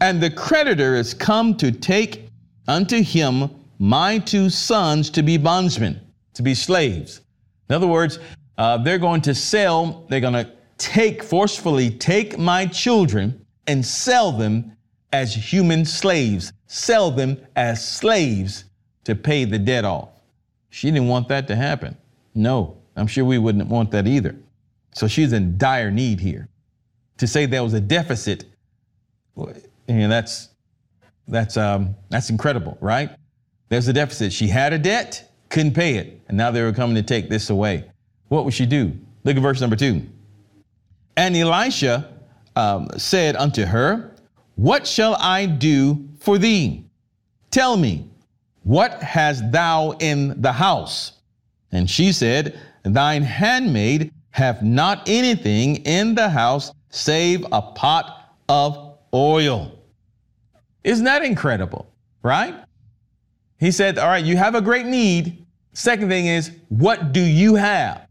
and 0.00 0.20
the 0.20 0.30
creditor 0.30 0.96
is 0.96 1.14
come 1.14 1.56
to 1.58 1.70
take 1.70 2.26
unto 2.66 3.02
him 3.02 3.48
my 3.78 4.18
two 4.18 4.50
sons 4.50 5.10
to 5.10 5.22
be 5.22 5.36
bondsmen, 5.36 6.00
to 6.34 6.42
be 6.42 6.54
slaves. 6.54 7.20
In 7.68 7.76
other 7.76 7.86
words, 7.86 8.18
uh, 8.58 8.78
they're 8.78 8.98
going 8.98 9.22
to 9.22 9.34
sell, 9.34 10.04
they're 10.08 10.20
going 10.20 10.34
to 10.34 10.50
take, 10.78 11.22
forcefully 11.22 11.90
take 11.90 12.38
my 12.38 12.66
children 12.66 13.44
and 13.66 13.84
sell 13.84 14.32
them 14.32 14.76
as 15.12 15.34
human 15.34 15.84
slaves, 15.84 16.52
sell 16.66 17.10
them 17.10 17.38
as 17.56 17.86
slaves 17.86 18.64
to 19.04 19.14
pay 19.14 19.44
the 19.44 19.58
debt 19.58 19.84
off. 19.84 20.08
She 20.70 20.90
didn't 20.90 21.08
want 21.08 21.28
that 21.28 21.46
to 21.48 21.56
happen. 21.56 21.96
No, 22.34 22.78
I'm 22.96 23.06
sure 23.06 23.24
we 23.24 23.38
wouldn't 23.38 23.68
want 23.68 23.90
that 23.90 24.06
either. 24.06 24.36
So 24.94 25.06
she's 25.06 25.32
in 25.32 25.58
dire 25.58 25.90
need 25.90 26.20
here. 26.20 26.48
To 27.18 27.26
say 27.26 27.46
there 27.46 27.62
was 27.62 27.74
a 27.74 27.80
deficit, 27.80 28.46
you 29.36 29.54
know, 29.86 30.08
that's 30.08 30.48
that's 31.28 31.56
um, 31.56 31.94
that's 32.08 32.30
incredible, 32.30 32.76
right? 32.80 33.10
There's 33.68 33.88
a 33.88 33.92
deficit. 33.92 34.32
She 34.32 34.48
had 34.48 34.72
a 34.72 34.78
debt, 34.78 35.30
couldn't 35.48 35.74
pay 35.74 35.96
it, 35.96 36.20
and 36.28 36.36
now 36.36 36.50
they 36.50 36.62
were 36.62 36.72
coming 36.72 36.96
to 36.96 37.02
take 37.02 37.28
this 37.28 37.50
away. 37.50 37.84
What 38.28 38.44
would 38.44 38.54
she 38.54 38.66
do? 38.66 38.92
Look 39.24 39.36
at 39.36 39.42
verse 39.42 39.60
number 39.60 39.76
two. 39.76 40.02
And 41.16 41.36
Elisha 41.36 42.12
um, 42.56 42.88
said 42.96 43.36
unto 43.36 43.64
her, 43.64 44.11
What 44.56 44.86
shall 44.86 45.16
I 45.16 45.46
do 45.46 46.08
for 46.18 46.38
thee? 46.38 46.84
Tell 47.50 47.76
me, 47.76 48.08
what 48.62 49.02
hast 49.02 49.50
thou 49.50 49.92
in 49.98 50.40
the 50.40 50.52
house? 50.52 51.12
And 51.72 51.88
she 51.88 52.12
said, 52.12 52.58
Thine 52.84 53.22
handmaid 53.22 54.12
hath 54.30 54.62
not 54.62 55.08
anything 55.08 55.76
in 55.84 56.14
the 56.14 56.28
house 56.28 56.72
save 56.90 57.44
a 57.52 57.62
pot 57.62 58.36
of 58.48 58.98
oil. 59.14 59.78
Isn't 60.84 61.04
that 61.04 61.24
incredible? 61.24 61.86
Right? 62.22 62.54
He 63.58 63.70
said, 63.70 63.98
All 63.98 64.08
right, 64.08 64.24
you 64.24 64.36
have 64.36 64.54
a 64.54 64.60
great 64.60 64.86
need. 64.86 65.44
Second 65.72 66.08
thing 66.08 66.26
is, 66.26 66.52
what 66.68 67.12
do 67.12 67.20
you 67.20 67.54
have? 67.54 68.06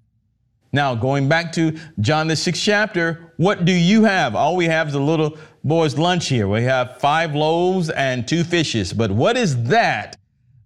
Now, 0.73 0.95
going 0.95 1.27
back 1.27 1.51
to 1.53 1.77
John, 1.99 2.27
the 2.27 2.35
sixth 2.35 2.61
chapter, 2.61 3.33
what 3.37 3.65
do 3.65 3.73
you 3.73 4.03
have? 4.03 4.35
All 4.35 4.55
we 4.55 4.65
have 4.65 4.87
is 4.87 4.93
a 4.93 4.99
little 4.99 5.37
boy's 5.63 5.97
lunch 5.97 6.27
here. 6.27 6.47
We 6.47 6.63
have 6.63 6.97
five 6.97 7.35
loaves 7.35 7.89
and 7.89 8.27
two 8.27 8.43
fishes. 8.43 8.93
But 8.93 9.11
what 9.11 9.37
is 9.37 9.63
that 9.63 10.17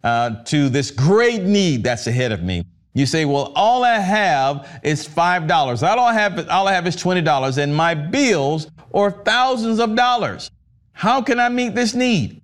uh, 0.04 0.44
to 0.46 0.70
this 0.70 0.92
great 0.92 1.44
need 1.44 1.84
that's 1.84 2.08
ahead 2.08 2.32
of 2.32 2.44
me? 2.44 2.64
You 2.94 3.06
say, 3.06 3.26
well, 3.26 3.52
all 3.56 3.84
I 3.84 4.00
have 4.00 4.80
is 4.82 5.06
$5. 5.06 5.84
All 5.84 6.00
I 6.00 6.14
have, 6.14 6.50
all 6.50 6.68
I 6.68 6.74
have 6.74 6.88
is 6.88 6.96
$20 6.96 7.58
and 7.58 7.76
my 7.76 7.94
bills 7.94 8.72
are 8.94 9.12
thousands 9.12 9.80
of 9.80 9.96
dollars. 9.96 10.50
How 10.94 11.22
can 11.22 11.40
I 11.40 11.50
meet 11.50 11.76
this 11.76 11.94
need? 11.94 12.42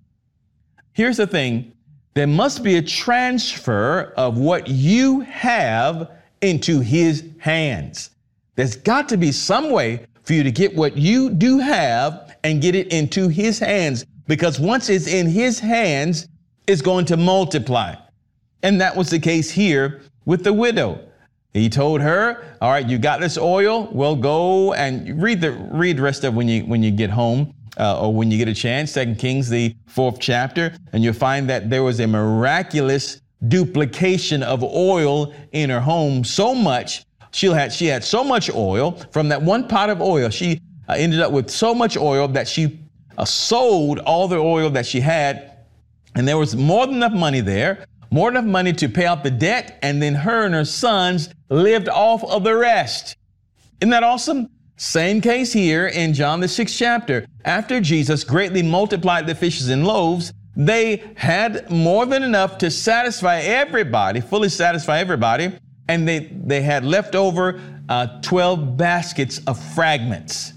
Here's 0.91 1.17
the 1.17 1.27
thing. 1.27 1.72
There 2.13 2.27
must 2.27 2.63
be 2.63 2.75
a 2.75 2.81
transfer 2.81 4.13
of 4.17 4.38
what 4.38 4.67
you 4.67 5.22
have 5.22 6.12
into 6.41 6.81
his 6.81 7.24
hands. 7.39 8.10
There's 8.55 8.75
got 8.75 9.08
to 9.10 9.17
be 9.17 9.31
some 9.31 9.72
way 9.72 10.05
for 10.24 10.34
you 10.34 10.43
to 10.43 10.51
get 10.51 10.75
what 10.75 10.98
you 10.98 11.29
do 11.29 11.60
have 11.60 12.30
and 12.43 12.62
get 12.62 12.75
it 12.75 12.91
into 12.91 13.27
his 13.27 13.60
hands 13.60 14.05
because 14.27 14.60
once 14.60 14.89
it's 14.89 15.07
in 15.07 15.27
his 15.27 15.60
hands, 15.60 16.27
it's 16.67 16.81
going 16.81 17.05
to 17.05 17.17
multiply. 17.17 17.95
And 18.63 18.79
that 18.79 18.95
was 18.95 19.10
the 19.10 19.19
case 19.19 19.51
here 19.51 20.01
with 20.25 20.43
the 20.43 20.53
widow. 20.53 21.00
He 21.53 21.67
told 21.67 22.01
her, 22.01 22.43
"All 22.62 22.71
right, 22.71 22.88
you 22.88 22.98
got 22.98 23.19
this 23.19 23.38
oil. 23.38 23.89
Well, 23.91 24.15
go 24.15 24.74
and 24.74 25.21
read 25.21 25.41
the 25.41 25.51
read 25.51 25.98
the 25.98 26.03
rest 26.03 26.24
of 26.24 26.33
when 26.33 26.48
you 26.48 26.63
when 26.63 26.81
you 26.81 26.91
get 26.91 27.10
home 27.10 27.53
uh, 27.77 28.00
or 28.00 28.13
when 28.13 28.31
you 28.31 28.38
get 28.38 28.48
a 28.48 28.53
chance. 28.53 28.91
Second 28.91 29.17
Kings, 29.17 29.50
the 29.50 29.75
fourth 29.86 30.19
chapter, 30.19 30.74
and 30.93 31.03
you'll 31.03 31.13
find 31.13 31.50
that 31.50 31.69
there 31.69 31.83
was 31.83 32.00
a 32.00 32.07
miraculous 32.07 33.21
duplication 33.48 34.43
of 34.43 34.63
oil 34.63 35.33
in 35.51 35.69
her 35.69 35.81
home. 35.81 36.24
So 36.24 36.55
much 36.55 37.05
she 37.31 37.48
had 37.48 37.74
she 37.74 37.88
had 37.88 38.03
so 38.03 38.24
much 38.24 38.50
oil 38.53 38.91
from 39.12 39.29
that 39.29 39.41
one 39.41 39.67
pot 39.67 39.89
of 39.89 40.01
oil. 40.01 40.29
She 40.29 40.62
uh, 40.91 40.95
ended 40.95 41.21
up 41.21 41.31
with 41.31 41.50
so 41.50 41.74
much 41.74 41.98
oil 41.98 42.27
that 42.27 42.48
she 42.48 42.79
uh, 43.17 43.25
sold 43.25 44.00
all 44.00 44.27
the 44.27 44.38
oil 44.38 44.69
that 44.69 44.86
she 44.86 45.00
had, 45.00 45.57
and 46.15 46.27
there 46.27 46.38
was 46.38 46.55
more 46.55 46.86
than 46.86 46.95
enough 46.95 47.13
money 47.13 47.39
there 47.39 47.86
more 48.12 48.29
than 48.29 48.43
enough 48.43 48.51
money 48.51 48.74
to 48.74 48.89
pay 48.89 49.05
off 49.05 49.24
the 49.24 49.31
debt, 49.31 49.79
and 49.81 50.01
then 50.01 50.13
her 50.13 50.43
and 50.45 50.53
her 50.53 50.65
sons 50.65 51.29
lived 51.50 51.88
off 51.88 52.24
of 52.25 52.43
the 52.43 52.53
rest. 52.53 53.15
Isn't 53.79 53.89
that 53.91 54.03
awesome? 54.03 54.50
Same 54.75 55.21
case 55.21 55.53
here 55.53 55.88
in 55.88 56.13
John 56.13 56.41
the 56.41 56.48
sixth 56.48 56.77
chapter. 56.77 57.25
After 57.45 57.79
Jesus 57.79 58.24
greatly 58.24 58.63
multiplied 58.63 59.27
the 59.27 59.36
fishes 59.36 59.69
and 59.69 59.88
loaves, 59.88 60.33
they 60.55 61.01
had 61.15 61.69
more 61.71 62.05
than 62.05 62.24
enough 62.24 62.57
to 62.57 62.69
satisfy 62.69 63.39
everybody, 63.39 64.19
fully 64.19 64.50
satisfy 64.50 65.00
everybody, 65.00 65.57
and 65.88 66.07
they, 66.07 66.31
they 66.33 66.62
had 66.62 66.83
left 66.83 67.15
over 67.15 67.62
uh, 67.88 68.21
12 68.21 68.75
baskets 68.75 69.39
of 69.48 69.57
fragments. 69.74 70.53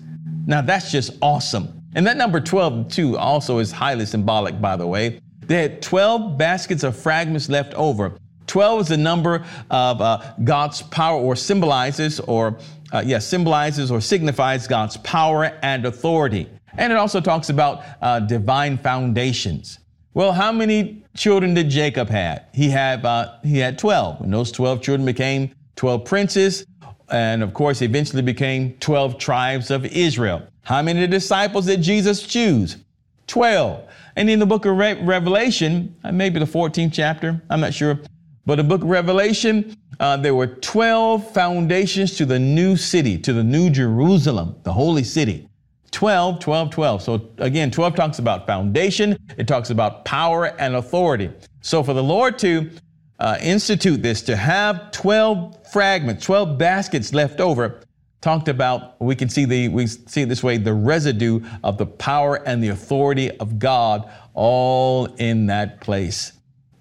Now 0.47 0.61
that's 0.61 0.91
just 0.91 1.13
awesome. 1.23 1.81
And 1.95 2.07
that 2.07 2.17
number 2.17 2.41
12, 2.41 2.89
too, 2.89 3.17
also 3.17 3.59
is 3.59 3.71
highly 3.71 4.07
symbolic, 4.07 4.61
by 4.61 4.77
the 4.77 4.87
way. 4.87 5.21
They 5.41 5.63
had 5.63 5.83
12 5.83 6.37
baskets 6.37 6.83
of 6.83 6.97
fragments 6.97 7.49
left 7.49 7.75
over. 7.75 8.19
12 8.47 8.81
is 8.83 8.89
the 8.89 8.97
number 8.97 9.45
of 9.71 10.01
uh, 10.01 10.21
God's 10.43 10.83
power 10.83 11.19
or 11.19 11.37
symbolizes 11.37 12.21
or, 12.21 12.59
uh, 12.93 13.03
yeah, 13.05 13.19
symbolizes 13.19 13.91
or 13.91 14.01
signifies 14.01 14.67
God's 14.67 14.97
power 14.99 15.57
and 15.63 15.87
authority. 15.87 16.49
And 16.77 16.93
it 16.93 16.97
also 16.97 17.21
talks 17.21 17.49
about 17.49 17.85
uh, 18.03 18.21
divine 18.21 18.77
foundations. 18.79 19.79
Well, 20.15 20.33
how 20.33 20.53
many 20.53 21.05
children 21.17 21.55
did 21.55 21.69
Jacob 21.69 22.09
had? 22.09 22.47
He 22.53 22.71
had 22.71 23.05
uh, 23.05 23.39
he 23.43 23.59
had 23.59 23.79
12. 23.79 24.23
And 24.23 24.33
those 24.33 24.53
12 24.53 24.83
children 24.83 25.05
became 25.05 25.55
12 25.77 26.05
princes, 26.05 26.67
and 27.11 27.43
of 27.43 27.55
course, 27.55 27.83
eventually 27.83 28.23
became 28.23 28.75
12 28.79 29.19
tribes 29.19 29.71
of 29.71 29.85
Israel. 29.87 30.47
How 30.63 30.83
many 30.83 31.07
disciples 31.07 31.67
did 31.67 31.83
Jesus 31.83 32.23
choose? 32.23 32.79
12. 33.27 33.89
And 34.17 34.31
in 34.31 34.39
the 34.39 34.47
book 34.47 34.65
of 34.65 34.77
Re- 34.77 35.03
Revelation, 35.03 35.95
uh, 36.05 36.13
maybe 36.13 36.39
the 36.39 36.47
14th 36.47 36.93
chapter, 36.93 37.43
I'm 37.51 37.61
not 37.61 37.75
sure, 37.75 37.99
but 38.47 38.57
the 38.57 38.65
book 38.65 38.83
of 38.83 38.89
Revelation, 38.89 39.77
uh, 40.01 40.17
there 40.17 40.35
were 40.35 40.47
12 40.47 41.33
foundations 41.33 42.17
to 42.17 42.27
the 42.27 42.39
new 42.39 42.77
city, 42.77 43.19
to 43.19 43.33
the 43.33 43.45
new 43.45 43.71
Jerusalem, 43.71 44.57
the 44.63 44.73
holy 44.73 45.05
city. 45.05 45.49
12, 45.91 46.41
12, 46.41 46.71
12. 46.71 47.03
So 47.03 47.31
again, 47.39 47.71
12 47.71 47.95
talks 47.95 48.19
about 48.19 48.47
foundation, 48.47 49.17
it 49.39 49.47
talks 49.47 49.71
about 49.71 50.05
power 50.05 50.47
and 50.61 50.75
authority. 50.75 51.31
So 51.61 51.83
for 51.85 51.95
the 51.95 52.03
Lord 52.03 52.39
to 52.41 52.69
uh, 53.19 53.39
institute 53.41 54.03
this, 54.03 54.23
to 54.23 54.37
have 54.37 54.91
12 54.91 55.71
fragments, 55.73 56.25
12 56.25 56.59
baskets 56.59 57.13
left 57.13 57.41
over, 57.41 57.81
talked 58.21 58.49
about, 58.49 59.01
we 59.01 59.15
can 59.15 59.29
see 59.29 59.45
the, 59.45 59.69
we 59.69 59.87
see 59.87 60.23
it 60.23 60.29
this 60.29 60.43
way, 60.43 60.57
the 60.57 60.73
residue 60.73 61.41
of 61.63 61.79
the 61.79 61.87
power 61.87 62.37
and 62.47 62.63
the 62.63 62.69
authority 62.69 63.31
of 63.39 63.59
God 63.59 64.11
all 64.33 65.07
in 65.17 65.47
that 65.47 65.81
place. 65.81 66.33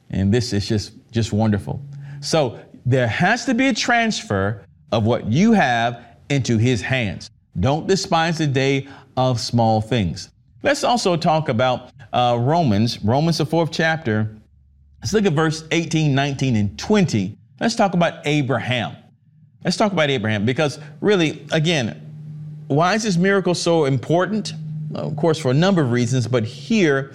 And 0.10 0.34
this 0.34 0.54
is 0.54 0.68
just, 0.68 0.94
just 1.12 1.34
wonderful. 1.34 1.84
So 2.22 2.60
there 2.86 3.08
has 3.08 3.46
to 3.46 3.54
be 3.54 3.68
a 3.68 3.74
transfer 3.74 4.66
of 4.92 5.06
what 5.06 5.26
you 5.26 5.54
have 5.54 6.06
into 6.30 6.58
his 6.58 6.82
hands. 6.82 7.30
Don't 7.60 7.88
despise 7.88 8.38
the 8.38 8.48
day 8.48 8.88
of 9.18 9.40
small 9.40 9.82
things. 9.82 10.30
Let's 10.64 10.84
also 10.84 11.18
talk 11.18 11.50
about 11.50 11.92
uh, 12.14 12.38
Romans, 12.40 13.04
Romans, 13.04 13.38
the 13.38 13.46
fourth 13.46 13.72
chapter. 13.72 14.36
Let's 15.04 15.12
look 15.12 15.26
at 15.26 15.34
verse 15.34 15.66
18, 15.72 16.16
19, 16.16 16.56
and 16.56 16.80
20. 16.80 17.38
Let's 17.60 17.76
talk 17.76 17.94
about 17.94 18.26
Abraham. 18.26 18.96
Let's 19.66 19.76
talk 19.76 19.92
about 19.92 20.10
Abraham 20.10 20.46
because 20.46 20.80
really, 21.02 21.46
again, 21.52 22.00
why 22.68 22.94
is 22.94 23.04
this 23.04 23.18
miracle 23.18 23.54
so 23.54 23.84
important? 23.84 24.54
Of 24.96 25.18
course, 25.18 25.38
for 25.38 25.52
a 25.52 25.54
number 25.54 25.82
of 25.82 25.92
reasons, 25.92 26.26
but 26.26 26.46
here 26.46 27.12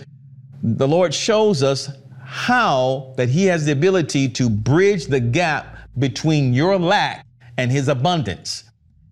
the 0.63 0.87
Lord 0.87 1.15
shows 1.15 1.63
us 1.63 1.89
how 2.23 3.15
that 3.17 3.31
He 3.31 3.47
has 3.47 3.65
the 3.65 3.73
ability 3.73 4.29
to 4.29 4.51
bridge 4.51 5.07
the 5.07 5.21
gap 5.21 5.79
between 5.99 6.53
your 6.53 6.79
lack 6.79 7.25
and 7.57 7.73
His 7.73 7.89
abundance. 7.89 8.65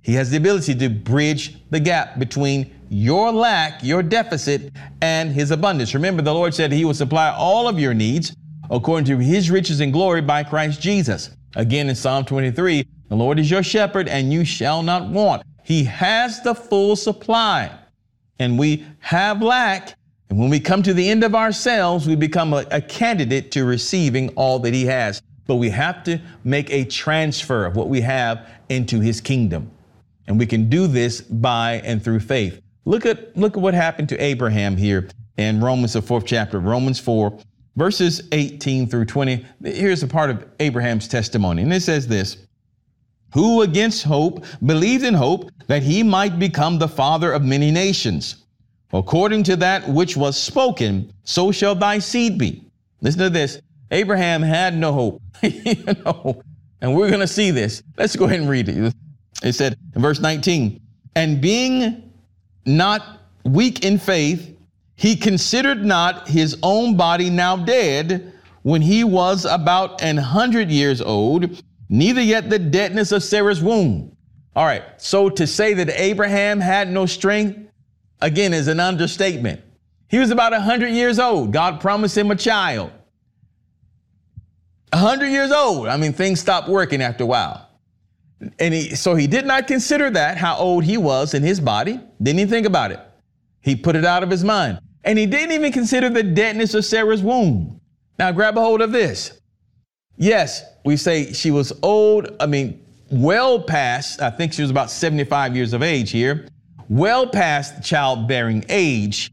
He 0.02 0.12
has 0.12 0.30
the 0.30 0.36
ability 0.36 0.74
to 0.74 0.90
bridge 0.90 1.56
the 1.70 1.80
gap 1.80 2.18
between 2.18 2.74
your 2.90 3.32
lack, 3.32 3.82
your 3.82 4.02
deficit, 4.02 4.70
and 5.00 5.32
his 5.32 5.50
abundance. 5.50 5.94
Remember, 5.94 6.22
the 6.22 6.34
Lord 6.34 6.54
said 6.54 6.70
he 6.70 6.84
will 6.84 6.94
supply 6.94 7.30
all 7.30 7.66
of 7.66 7.80
your 7.80 7.94
needs 7.94 8.36
according 8.70 9.06
to 9.06 9.18
his 9.18 9.50
riches 9.50 9.80
and 9.80 9.92
glory 9.92 10.20
by 10.20 10.42
Christ 10.42 10.80
Jesus. 10.80 11.30
Again, 11.54 11.88
in 11.88 11.94
Psalm 11.94 12.24
23, 12.24 12.86
the 13.08 13.14
Lord 13.14 13.38
is 13.38 13.50
your 13.50 13.62
shepherd 13.62 14.08
and 14.08 14.32
you 14.32 14.44
shall 14.44 14.82
not 14.82 15.08
want. 15.08 15.42
He 15.64 15.84
has 15.84 16.42
the 16.42 16.54
full 16.54 16.96
supply 16.96 17.76
and 18.38 18.58
we 18.58 18.84
have 19.00 19.42
lack. 19.42 19.94
And 20.28 20.38
when 20.38 20.50
we 20.50 20.60
come 20.60 20.82
to 20.82 20.92
the 20.92 21.08
end 21.08 21.24
of 21.24 21.34
ourselves, 21.34 22.06
we 22.06 22.16
become 22.16 22.52
a, 22.52 22.66
a 22.70 22.80
candidate 22.80 23.50
to 23.52 23.64
receiving 23.64 24.30
all 24.30 24.58
that 24.60 24.74
he 24.74 24.84
has. 24.86 25.22
But 25.46 25.56
we 25.56 25.70
have 25.70 26.02
to 26.04 26.20
make 26.44 26.70
a 26.70 26.84
transfer 26.84 27.64
of 27.64 27.76
what 27.76 27.88
we 27.88 28.00
have 28.00 28.48
into 28.68 29.00
his 29.00 29.20
kingdom. 29.20 29.70
And 30.26 30.38
we 30.38 30.46
can 30.46 30.68
do 30.68 30.88
this 30.88 31.20
by 31.20 31.80
and 31.84 32.02
through 32.02 32.20
faith. 32.20 32.60
Look 32.84 33.06
at, 33.06 33.36
look 33.36 33.56
at 33.56 33.62
what 33.62 33.74
happened 33.74 34.08
to 34.10 34.22
Abraham 34.22 34.76
here 34.76 35.08
in 35.36 35.60
Romans, 35.60 35.92
the 35.92 36.02
fourth 36.02 36.26
chapter, 36.26 36.58
Romans 36.58 36.98
4, 36.98 37.38
verses 37.76 38.22
18 38.32 38.88
through 38.88 39.04
20. 39.04 39.46
Here's 39.64 40.02
a 40.02 40.08
part 40.08 40.30
of 40.30 40.46
Abraham's 40.60 41.06
testimony. 41.06 41.62
And 41.62 41.72
it 41.72 41.82
says 41.82 42.06
this 42.06 42.38
Who 43.32 43.62
against 43.62 44.02
hope 44.02 44.44
believed 44.64 45.04
in 45.04 45.14
hope 45.14 45.50
that 45.68 45.82
he 45.82 46.02
might 46.02 46.38
become 46.38 46.78
the 46.78 46.88
father 46.88 47.32
of 47.32 47.42
many 47.42 47.70
nations. 47.70 48.44
According 48.92 49.42
to 49.44 49.56
that 49.56 49.88
which 49.88 50.16
was 50.16 50.40
spoken, 50.40 51.12
so 51.24 51.52
shall 51.52 51.74
thy 51.74 51.98
seed 51.98 52.38
be. 52.38 52.64
Listen 53.00 53.20
to 53.20 53.30
this. 53.30 53.60
Abraham 53.90 54.42
had 54.42 54.76
no 54.76 54.92
hope. 54.92 55.22
you 55.42 55.76
know, 56.04 56.42
and 56.80 56.94
we're 56.94 57.08
going 57.08 57.20
to 57.20 57.26
see 57.26 57.50
this. 57.50 57.82
Let's 57.96 58.16
go 58.16 58.24
ahead 58.24 58.40
and 58.40 58.48
read 58.48 58.68
it. 58.68 58.94
It 59.42 59.52
said 59.52 59.76
in 59.94 60.02
verse 60.02 60.18
19, 60.20 60.80
and 61.14 61.40
being 61.40 62.10
not 62.64 63.20
weak 63.44 63.84
in 63.84 63.98
faith, 63.98 64.55
he 64.96 65.14
considered 65.14 65.84
not 65.84 66.26
his 66.26 66.58
own 66.62 66.96
body 66.96 67.30
now 67.30 67.56
dead 67.56 68.32
when 68.62 68.82
he 68.82 69.04
was 69.04 69.44
about 69.44 70.02
an 70.02 70.16
hundred 70.16 70.70
years 70.70 71.00
old, 71.00 71.62
neither 71.88 72.20
yet 72.20 72.50
the 72.50 72.58
deadness 72.58 73.12
of 73.12 73.22
Sarah's 73.22 73.62
womb. 73.62 74.16
All 74.56 74.64
right. 74.64 74.82
So 74.96 75.28
to 75.28 75.46
say 75.46 75.74
that 75.74 75.90
Abraham 75.90 76.60
had 76.60 76.90
no 76.90 77.04
strength, 77.04 77.70
again, 78.20 78.54
is 78.54 78.68
an 78.68 78.80
understatement. 78.80 79.60
He 80.08 80.18
was 80.18 80.30
about 80.30 80.54
a 80.54 80.60
hundred 80.60 80.88
years 80.88 81.18
old. 81.18 81.52
God 81.52 81.80
promised 81.80 82.16
him 82.16 82.30
a 82.30 82.36
child. 82.36 82.90
A 84.92 84.98
hundred 84.98 85.28
years 85.28 85.52
old. 85.52 85.88
I 85.88 85.96
mean, 85.98 86.14
things 86.14 86.40
stopped 86.40 86.68
working 86.68 87.02
after 87.02 87.24
a 87.24 87.26
while. 87.26 87.68
And 88.58 88.72
he, 88.72 88.94
so 88.94 89.14
he 89.14 89.26
did 89.26 89.46
not 89.46 89.66
consider 89.66 90.10
that, 90.10 90.38
how 90.38 90.56
old 90.56 90.84
he 90.84 90.96
was 90.96 91.34
in 91.34 91.42
his 91.42 91.60
body. 91.60 92.00
Didn't 92.22 92.40
even 92.40 92.50
think 92.50 92.66
about 92.66 92.92
it. 92.92 93.00
He 93.60 93.76
put 93.76 93.96
it 93.96 94.04
out 94.04 94.22
of 94.22 94.30
his 94.30 94.44
mind. 94.44 94.78
And 95.06 95.18
he 95.18 95.24
didn't 95.24 95.52
even 95.52 95.72
consider 95.72 96.10
the 96.10 96.24
deadness 96.24 96.74
of 96.74 96.84
Sarah's 96.84 97.22
womb. 97.22 97.80
Now 98.18 98.32
grab 98.32 98.58
a 98.58 98.60
hold 98.60 98.82
of 98.82 98.90
this. 98.92 99.40
Yes, 100.18 100.64
we 100.84 100.96
say 100.96 101.32
she 101.32 101.50
was 101.50 101.72
old. 101.82 102.36
I 102.40 102.46
mean, 102.46 102.84
well 103.10 103.62
past, 103.62 104.20
I 104.20 104.30
think 104.30 104.52
she 104.52 104.62
was 104.62 104.70
about 104.70 104.90
75 104.90 105.54
years 105.54 105.72
of 105.72 105.82
age 105.82 106.10
here, 106.10 106.48
well 106.88 107.26
past 107.26 107.84
childbearing 107.84 108.64
age. 108.68 109.30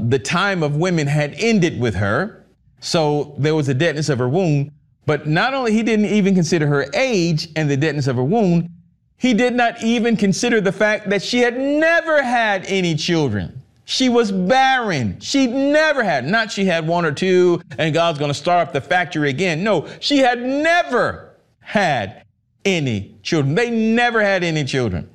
The 0.00 0.18
time 0.18 0.62
of 0.62 0.76
women 0.76 1.06
had 1.06 1.34
ended 1.38 1.80
with 1.80 1.94
her. 1.94 2.44
So 2.80 3.34
there 3.38 3.54
was 3.54 3.68
a 3.68 3.74
deadness 3.74 4.10
of 4.10 4.18
her 4.18 4.28
womb. 4.28 4.70
But 5.06 5.26
not 5.26 5.54
only 5.54 5.72
he 5.72 5.82
didn't 5.82 6.06
even 6.06 6.34
consider 6.34 6.66
her 6.66 6.86
age 6.94 7.48
and 7.56 7.70
the 7.70 7.76
deadness 7.76 8.06
of 8.06 8.16
her 8.16 8.24
womb, 8.24 8.68
he 9.16 9.32
did 9.32 9.54
not 9.54 9.82
even 9.82 10.16
consider 10.16 10.60
the 10.60 10.72
fact 10.72 11.08
that 11.10 11.22
she 11.22 11.38
had 11.38 11.58
never 11.58 12.22
had 12.22 12.64
any 12.66 12.94
children. 12.94 13.62
She 13.84 14.08
was 14.08 14.32
barren. 14.32 15.20
She 15.20 15.46
never 15.46 16.02
had, 16.02 16.24
not 16.24 16.50
she 16.50 16.64
had 16.64 16.86
one 16.86 17.04
or 17.04 17.12
two 17.12 17.60
and 17.78 17.92
God's 17.92 18.18
going 18.18 18.30
to 18.30 18.34
start 18.34 18.66
up 18.66 18.72
the 18.72 18.80
factory 18.80 19.28
again. 19.28 19.62
No, 19.62 19.86
she 20.00 20.18
had 20.18 20.40
never 20.42 21.36
had 21.60 22.24
any 22.64 23.16
children. 23.22 23.54
They 23.54 23.70
never 23.70 24.22
had 24.22 24.42
any 24.42 24.64
children. 24.64 25.10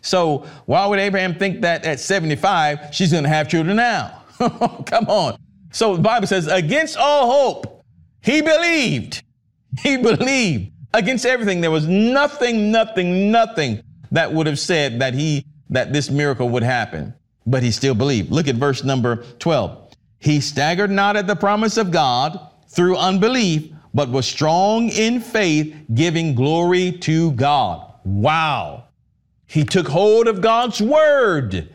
So 0.00 0.46
why 0.66 0.86
would 0.86 0.98
Abraham 0.98 1.34
think 1.34 1.60
that 1.62 1.84
at 1.84 2.00
75 2.00 2.94
she's 2.94 3.12
going 3.12 3.24
to 3.24 3.28
have 3.28 3.48
children 3.48 3.76
now? 3.76 4.22
Come 4.38 5.06
on. 5.06 5.38
So 5.70 5.96
the 5.96 6.02
Bible 6.02 6.26
says, 6.26 6.46
against 6.46 6.96
all 6.96 7.30
hope, 7.30 7.84
he 8.22 8.40
believed. 8.40 9.22
He 9.80 9.96
believed 9.96 10.72
against 10.94 11.26
everything. 11.26 11.60
There 11.60 11.70
was 11.70 11.86
nothing, 11.86 12.70
nothing, 12.70 13.30
nothing 13.30 13.82
that 14.10 14.32
would 14.32 14.46
have 14.46 14.58
said 14.58 15.00
that 15.00 15.14
he, 15.14 15.44
that 15.70 15.92
this 15.92 16.10
miracle 16.10 16.48
would 16.48 16.62
happen, 16.62 17.14
but 17.48 17.62
he 17.62 17.70
still 17.70 17.94
believed. 17.94 18.30
Look 18.30 18.48
at 18.48 18.56
verse 18.56 18.84
number 18.84 19.24
12. 19.38 19.94
He 20.18 20.40
staggered 20.40 20.90
not 20.90 21.16
at 21.16 21.26
the 21.26 21.36
promise 21.36 21.76
of 21.76 21.90
God 21.90 22.38
through 22.68 22.96
unbelief, 22.96 23.72
but 23.94 24.10
was 24.10 24.26
strong 24.26 24.90
in 24.90 25.20
faith, 25.20 25.74
giving 25.94 26.34
glory 26.34 26.92
to 26.92 27.32
God. 27.32 27.92
Wow. 28.04 28.84
He 29.46 29.64
took 29.64 29.88
hold 29.88 30.28
of 30.28 30.40
God's 30.40 30.80
word. 30.80 31.74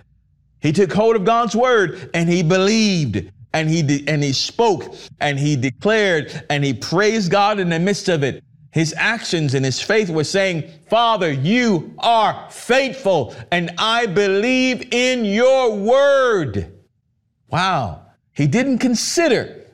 He 0.62 0.72
took 0.72 0.94
hold 0.94 1.16
of 1.16 1.26
God's 1.26 1.56
word 1.56 2.10
and 2.14 2.30
he 2.30 2.44
believed 2.44 3.32
and 3.54 3.70
he 3.70 3.82
de- 3.82 4.08
and 4.08 4.24
he 4.24 4.32
spoke 4.32 4.96
and 5.20 5.38
he 5.40 5.56
declared 5.56 6.46
and 6.50 6.64
he 6.64 6.74
praised 6.74 7.32
God 7.32 7.60
in 7.60 7.70
the 7.70 7.80
midst 7.80 8.10
of 8.10 8.24
it. 8.24 8.44
His 8.74 8.94
actions 8.98 9.54
and 9.54 9.64
his 9.64 9.80
faith 9.80 10.10
were 10.10 10.24
saying, 10.24 10.64
Father, 10.90 11.32
you 11.32 11.94
are 12.00 12.48
faithful 12.50 13.36
and 13.52 13.72
I 13.78 14.08
believe 14.08 14.92
in 14.92 15.26
your 15.26 15.76
word. 15.76 16.74
Wow. 17.52 18.02
He 18.32 18.48
didn't 18.48 18.80
consider 18.80 19.68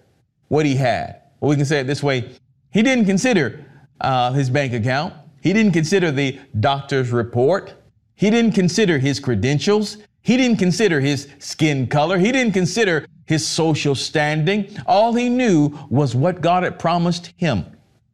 what 0.49 0.65
he 0.65 0.75
had. 0.75 1.21
Well, 1.39 1.49
we 1.49 1.55
can 1.55 1.63
say 1.63 1.79
it 1.79 1.87
this 1.87 2.03
way. 2.03 2.29
He 2.71 2.83
didn't 2.83 3.05
consider 3.05 3.65
uh, 4.01 4.33
his 4.33 4.49
bank 4.49 4.73
account. 4.73 5.13
He 5.41 5.53
didn't 5.53 5.71
consider 5.71 6.11
the 6.11 6.37
doctor's 6.59 7.11
report. 7.11 7.73
He 8.15 8.29
didn't 8.29 8.51
consider 8.51 8.99
his 8.99 9.21
credentials. 9.21 9.97
He 10.23 10.35
didn't 10.35 10.57
consider 10.59 10.99
his 10.99 11.29
skin 11.39 11.87
color. 11.87 12.17
He 12.17 12.33
didn't 12.33 12.53
consider 12.53 13.07
his 13.27 13.47
social 13.47 13.95
standing. 13.95 14.75
All 14.85 15.13
he 15.13 15.29
knew 15.29 15.69
was 15.89 16.15
what 16.15 16.41
God 16.41 16.63
had 16.63 16.77
promised 16.77 17.31
him. 17.37 17.65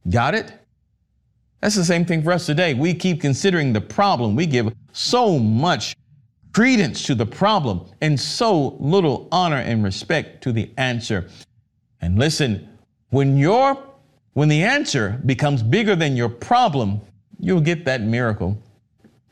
Got 0.07 0.35
it? 0.35 0.53
That's 1.65 1.73
the 1.73 1.83
same 1.83 2.05
thing 2.05 2.21
for 2.21 2.31
us 2.31 2.45
today. 2.45 2.75
We 2.75 2.93
keep 2.93 3.19
considering 3.19 3.73
the 3.73 3.81
problem. 3.81 4.35
We 4.35 4.45
give 4.45 4.71
so 4.93 5.39
much 5.39 5.95
credence 6.53 7.01
to 7.07 7.15
the 7.15 7.25
problem 7.25 7.87
and 8.01 8.19
so 8.19 8.77
little 8.79 9.27
honor 9.31 9.57
and 9.57 9.83
respect 9.83 10.43
to 10.43 10.51
the 10.51 10.69
answer. 10.77 11.27
And 12.01 12.19
listen, 12.19 12.69
when 13.09 13.35
your 13.35 13.83
when 14.33 14.47
the 14.47 14.61
answer 14.61 15.19
becomes 15.25 15.63
bigger 15.63 15.95
than 15.95 16.15
your 16.15 16.29
problem, 16.29 17.01
you'll 17.39 17.61
get 17.61 17.83
that 17.85 18.03
miracle. 18.03 18.61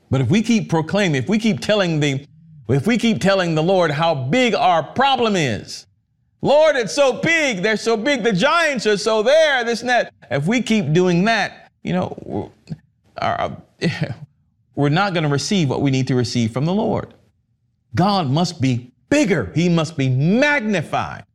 But 0.10 0.19
if 0.19 0.32
we 0.32 0.41
keep 0.41 0.72
proclaiming, 0.72 1.22
if 1.22 1.30
we 1.30 1.38
keep 1.38 1.60
telling 1.60 2.00
the 2.00 2.26
if 2.67 2.88
we 2.88 2.98
keep 2.98 3.22
telling 3.22 3.54
the 3.54 3.62
Lord 3.62 3.91
how 3.91 4.15
big 4.15 4.56
our 4.56 4.82
problem 4.82 5.36
is, 5.36 5.86
Lord, 6.41 6.78
it's 6.78 6.96
so 6.96 7.13
big, 7.13 7.62
they're 7.62 7.78
so 7.78 7.96
big, 7.96 8.24
the 8.24 8.34
giants 8.34 8.88
are 8.88 8.98
so 8.98 9.22
there, 9.22 9.63
this 9.63 9.82
and 9.82 9.89
that. 9.91 10.12
If 10.32 10.48
we 10.48 10.63
keep 10.63 10.93
doing 10.93 11.26
that, 11.26 11.62
you 11.84 11.93
know, 11.93 12.15
we're, 12.22 12.50
our, 13.17 13.58
we're 14.76 14.89
not 14.89 15.13
going 15.13 15.24
to 15.24 15.30
receive 15.30 15.69
what 15.69 15.82
we 15.82 15.91
need 15.91 16.08
to 16.08 16.15
receive 16.15 16.52
from 16.52 16.65
the 16.65 16.74
Lord. 16.74 17.13
God 17.96 18.30
must 18.30 18.60
be 18.62 18.91
bigger, 19.10 19.52
He 19.54 19.69
must 19.69 19.96
be 19.98 20.10
magnified. 20.10 21.26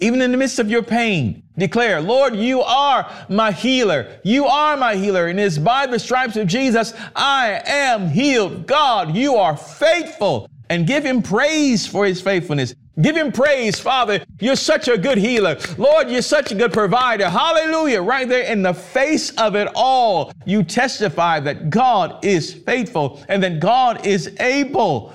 Even 0.00 0.22
in 0.22 0.30
the 0.30 0.36
midst 0.36 0.60
of 0.60 0.70
your 0.70 0.82
pain, 0.82 1.42
declare, 1.56 2.00
Lord, 2.00 2.36
you 2.36 2.60
are 2.60 3.10
my 3.28 3.50
healer. 3.50 4.20
You 4.22 4.46
are 4.46 4.76
my 4.76 4.94
healer. 4.94 5.26
And 5.26 5.40
it's 5.40 5.58
by 5.58 5.86
the 5.86 5.98
stripes 5.98 6.36
of 6.36 6.46
Jesus, 6.46 6.94
I 7.16 7.60
am 7.66 8.08
healed. 8.08 8.66
God, 8.66 9.16
you 9.16 9.34
are 9.34 9.56
faithful. 9.56 10.48
And 10.70 10.86
give 10.86 11.04
him 11.04 11.20
praise 11.22 11.84
for 11.84 12.06
his 12.06 12.20
faithfulness. 12.20 12.74
Give 13.00 13.16
him 13.16 13.30
praise, 13.30 13.78
Father. 13.78 14.24
You're 14.40 14.56
such 14.56 14.88
a 14.88 14.98
good 14.98 15.18
healer. 15.18 15.56
Lord, 15.76 16.10
you're 16.10 16.22
such 16.22 16.50
a 16.50 16.54
good 16.54 16.72
provider. 16.72 17.28
Hallelujah. 17.30 18.02
Right 18.02 18.28
there 18.28 18.44
in 18.44 18.62
the 18.62 18.74
face 18.74 19.30
of 19.36 19.54
it 19.54 19.68
all, 19.74 20.32
you 20.44 20.64
testify 20.64 21.38
that 21.40 21.70
God 21.70 22.24
is 22.24 22.52
faithful 22.52 23.22
and 23.28 23.42
that 23.42 23.60
God 23.60 24.04
is 24.04 24.34
able. 24.40 25.12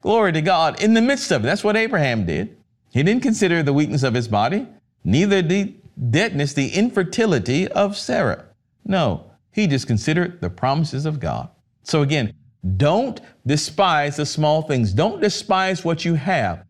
Glory 0.00 0.32
to 0.32 0.40
God 0.40 0.82
in 0.82 0.94
the 0.94 1.02
midst 1.02 1.30
of 1.30 1.42
it. 1.42 1.46
That's 1.46 1.64
what 1.64 1.76
Abraham 1.76 2.24
did. 2.24 2.56
He 2.90 3.02
didn't 3.02 3.22
consider 3.22 3.62
the 3.62 3.72
weakness 3.72 4.02
of 4.02 4.14
his 4.14 4.28
body, 4.28 4.66
neither 5.04 5.42
the 5.42 5.74
deadness, 6.10 6.54
the 6.54 6.70
infertility 6.70 7.68
of 7.68 7.96
Sarah. 7.96 8.46
No, 8.84 9.30
he 9.52 9.66
just 9.66 9.86
considered 9.86 10.40
the 10.40 10.48
promises 10.48 11.04
of 11.04 11.20
God. 11.20 11.50
So 11.82 12.02
again, 12.02 12.32
don't 12.76 13.20
despise 13.46 14.16
the 14.16 14.26
small 14.26 14.62
things. 14.62 14.92
Don't 14.92 15.20
despise 15.20 15.84
what 15.84 16.04
you 16.04 16.14
have. 16.14 16.65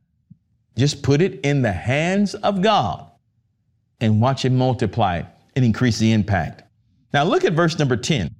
Just 0.77 1.03
put 1.03 1.23
it 1.23 1.41
in 1.41 1.63
the 1.63 1.73
hands 1.73 2.35
of 2.35 2.63
God 2.63 3.11
and 4.01 4.21
watch 4.21 4.45
it 4.45 4.51
multiply 4.51 5.23
and 5.55 5.65
increase 5.65 5.99
the 5.99 6.13
impact. 6.13 6.63
Now 7.13 7.25
look 7.25 7.45
at 7.45 7.55
verse 7.55 7.79
number 7.79 7.97
10. 7.97 8.35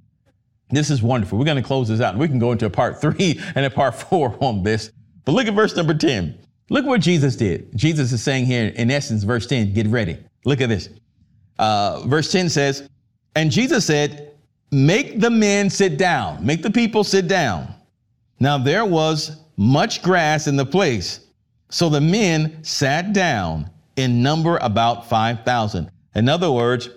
This 0.69 0.89
is 0.89 1.01
wonderful. 1.01 1.39
We're 1.39 1.45
going 1.45 1.57
to 1.57 1.63
close 1.63 1.87
this 1.87 2.01
out. 2.01 2.11
And 2.11 2.19
we 2.19 2.27
can 2.27 2.39
go 2.39 2.51
into 2.51 2.65
a 2.65 2.69
part 2.69 3.01
three 3.01 3.39
and 3.55 3.65
a 3.65 3.69
part 3.69 3.95
four 3.95 4.37
on 4.41 4.63
this. 4.63 4.91
But 5.25 5.31
look 5.31 5.47
at 5.47 5.53
verse 5.53 5.75
number 5.75 5.93
10. 5.93 6.37
Look 6.69 6.85
what 6.85 7.01
Jesus 7.01 7.35
did. 7.35 7.75
Jesus 7.75 8.11
is 8.11 8.21
saying 8.21 8.45
here, 8.45 8.67
in 8.75 8.91
essence, 8.91 9.23
verse 9.23 9.47
10, 9.47 9.73
get 9.73 9.87
ready. 9.87 10.17
Look 10.45 10.61
at 10.61 10.69
this. 10.69 10.89
Uh, 11.57 12.01
verse 12.05 12.31
10 12.31 12.49
says, 12.49 12.89
And 13.35 13.49
Jesus 13.49 13.85
said, 13.85 14.33
Make 14.71 15.21
the 15.21 15.29
men 15.29 15.69
sit 15.69 15.97
down, 15.97 16.45
make 16.45 16.61
the 16.61 16.69
people 16.69 17.05
sit 17.05 17.27
down. 17.29 17.73
Now 18.39 18.57
there 18.57 18.85
was 18.85 19.41
much 19.55 20.01
grass 20.01 20.47
in 20.47 20.57
the 20.57 20.65
place. 20.65 21.21
So 21.69 21.89
the 21.89 22.01
men 22.01 22.63
sat 22.63 23.13
down 23.13 23.69
in 23.95 24.21
number 24.23 24.57
about 24.57 25.09
5,000. 25.09 25.91
In 26.15 26.29
other 26.29 26.51
words, 26.51 26.89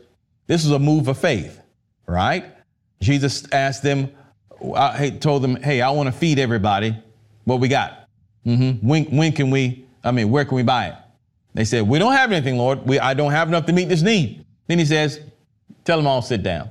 this 0.46 0.64
was 0.64 0.72
a 0.72 0.78
move 0.78 1.08
of 1.08 1.18
faith, 1.18 1.60
right? 2.06 2.44
Jesus 3.00 3.50
asked 3.52 3.82
them, 3.82 4.10
I 4.76 5.10
told 5.10 5.42
them, 5.42 5.56
hey, 5.56 5.80
I 5.80 5.90
want 5.90 6.06
to 6.08 6.12
feed 6.12 6.38
everybody. 6.38 6.96
What 7.44 7.60
we 7.60 7.68
got? 7.68 8.08
Mm-hmm. 8.46 8.86
When, 8.86 9.04
when 9.16 9.32
can 9.32 9.50
we, 9.50 9.86
I 10.04 10.10
mean, 10.10 10.30
where 10.30 10.44
can 10.44 10.56
we 10.56 10.62
buy 10.62 10.88
it? 10.88 10.94
They 11.54 11.64
said, 11.64 11.88
we 11.88 11.98
don't 11.98 12.12
have 12.12 12.30
anything, 12.30 12.58
Lord. 12.58 12.86
We, 12.86 12.98
I 12.98 13.14
don't 13.14 13.32
have 13.32 13.48
enough 13.48 13.66
to 13.66 13.72
meet 13.72 13.88
this 13.88 14.02
need. 14.02 14.44
Then 14.66 14.78
he 14.78 14.84
says, 14.84 15.20
tell 15.84 15.96
them 15.96 16.06
all 16.06 16.22
sit 16.22 16.42
down. 16.42 16.70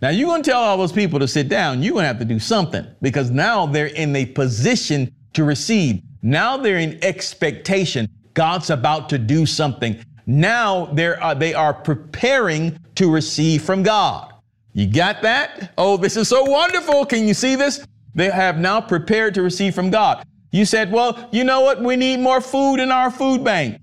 Now 0.00 0.10
you're 0.10 0.28
going 0.28 0.42
to 0.42 0.50
tell 0.50 0.60
all 0.60 0.76
those 0.76 0.92
people 0.92 1.18
to 1.20 1.28
sit 1.28 1.48
down. 1.48 1.82
You're 1.82 1.92
going 1.92 2.02
to 2.02 2.08
have 2.08 2.18
to 2.18 2.24
do 2.24 2.38
something 2.38 2.86
because 3.00 3.30
now 3.30 3.66
they're 3.66 3.86
in 3.86 4.14
a 4.16 4.26
position 4.26 5.12
to 5.34 5.44
receive. 5.44 6.02
Now 6.22 6.56
they're 6.56 6.78
in 6.78 7.02
expectation. 7.02 8.08
God's 8.34 8.70
about 8.70 9.08
to 9.10 9.18
do 9.18 9.44
something. 9.46 10.02
Now 10.26 10.86
they're, 10.86 11.22
uh, 11.22 11.34
they 11.34 11.54
are 11.54 11.74
preparing 11.74 12.78
to 12.94 13.10
receive 13.10 13.62
from 13.62 13.82
God. 13.82 14.32
You 14.72 14.86
got 14.86 15.22
that? 15.22 15.72
Oh, 15.76 15.96
this 15.96 16.16
is 16.16 16.28
so 16.28 16.44
wonderful. 16.44 17.04
Can 17.04 17.26
you 17.26 17.34
see 17.34 17.56
this? 17.56 17.86
They 18.14 18.30
have 18.30 18.58
now 18.58 18.80
prepared 18.80 19.34
to 19.34 19.42
receive 19.42 19.74
from 19.74 19.90
God. 19.90 20.24
You 20.50 20.64
said, 20.64 20.92
well, 20.92 21.28
you 21.32 21.44
know 21.44 21.62
what? 21.62 21.82
We 21.82 21.96
need 21.96 22.20
more 22.20 22.40
food 22.40 22.76
in 22.76 22.90
our 22.90 23.10
food 23.10 23.42
bank. 23.42 23.80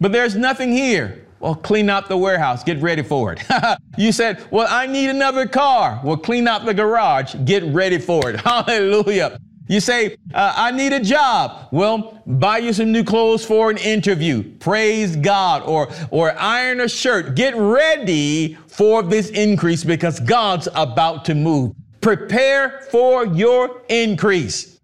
But 0.00 0.12
there's 0.12 0.36
nothing 0.36 0.72
here. 0.72 1.26
Well, 1.40 1.54
clean 1.54 1.90
out 1.90 2.08
the 2.08 2.16
warehouse. 2.16 2.62
Get 2.62 2.80
ready 2.80 3.02
for 3.02 3.32
it. 3.32 3.42
you 3.98 4.12
said, 4.12 4.46
well, 4.50 4.68
I 4.70 4.86
need 4.86 5.10
another 5.10 5.46
car. 5.46 6.00
Well, 6.04 6.16
clean 6.16 6.46
out 6.46 6.64
the 6.64 6.74
garage. 6.74 7.34
Get 7.44 7.64
ready 7.64 7.98
for 7.98 8.30
it. 8.30 8.40
Hallelujah. 8.44 9.38
You 9.68 9.80
say, 9.80 10.16
uh, 10.34 10.52
I 10.56 10.70
need 10.70 10.92
a 10.92 11.00
job. 11.00 11.68
Well, 11.70 12.22
buy 12.26 12.58
you 12.58 12.72
some 12.72 12.92
new 12.92 13.04
clothes 13.04 13.44
for 13.44 13.70
an 13.70 13.78
interview. 13.78 14.42
Praise 14.58 15.16
God. 15.16 15.62
Or, 15.62 15.88
or 16.10 16.38
iron 16.38 16.80
a 16.80 16.88
shirt. 16.88 17.36
Get 17.36 17.56
ready 17.56 18.54
for 18.66 19.02
this 19.02 19.30
increase 19.30 19.84
because 19.84 20.20
God's 20.20 20.68
about 20.74 21.24
to 21.26 21.34
move. 21.34 21.74
Prepare 22.00 22.80
for 22.90 23.24
your 23.26 23.82
increase. 23.88 24.80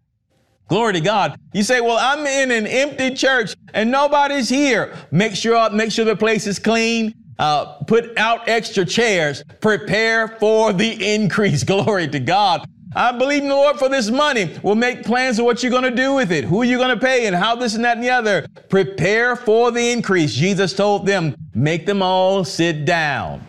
Glory 0.68 0.92
to 0.92 1.00
God. 1.00 1.38
You 1.52 1.62
say, 1.62 1.80
well, 1.80 1.98
I'm 1.98 2.26
in 2.26 2.50
an 2.50 2.66
empty 2.66 3.14
church 3.14 3.54
and 3.74 3.90
nobody's 3.90 4.48
here. 4.48 4.94
Make 5.10 5.34
sure, 5.34 5.70
make 5.70 5.90
sure 5.90 6.04
the 6.04 6.14
place 6.14 6.46
is 6.46 6.58
clean. 6.58 7.14
Uh, 7.38 7.82
put 7.84 8.16
out 8.18 8.48
extra 8.48 8.84
chairs. 8.84 9.42
Prepare 9.60 10.28
for 10.28 10.72
the 10.72 11.14
increase. 11.14 11.64
Glory 11.64 12.08
to 12.08 12.20
God. 12.20 12.68
I 12.94 13.12
believe 13.12 13.42
in 13.42 13.48
the 13.48 13.54
Lord 13.54 13.78
for 13.78 13.88
this 13.88 14.10
money. 14.10 14.56
We'll 14.62 14.74
make 14.74 15.04
plans 15.04 15.38
of 15.38 15.44
what 15.44 15.62
you're 15.62 15.70
going 15.70 15.82
to 15.82 15.90
do 15.90 16.14
with 16.14 16.32
it, 16.32 16.44
who 16.44 16.62
you're 16.62 16.78
going 16.78 16.98
to 16.98 17.04
pay, 17.04 17.26
and 17.26 17.36
how 17.36 17.54
this 17.54 17.74
and 17.74 17.84
that 17.84 17.96
and 17.96 18.04
the 18.04 18.10
other. 18.10 18.46
Prepare 18.68 19.36
for 19.36 19.70
the 19.70 19.90
increase. 19.90 20.34
Jesus 20.34 20.72
told 20.72 21.06
them, 21.06 21.34
make 21.54 21.84
them 21.84 22.02
all 22.02 22.44
sit 22.44 22.84
down. 22.84 23.44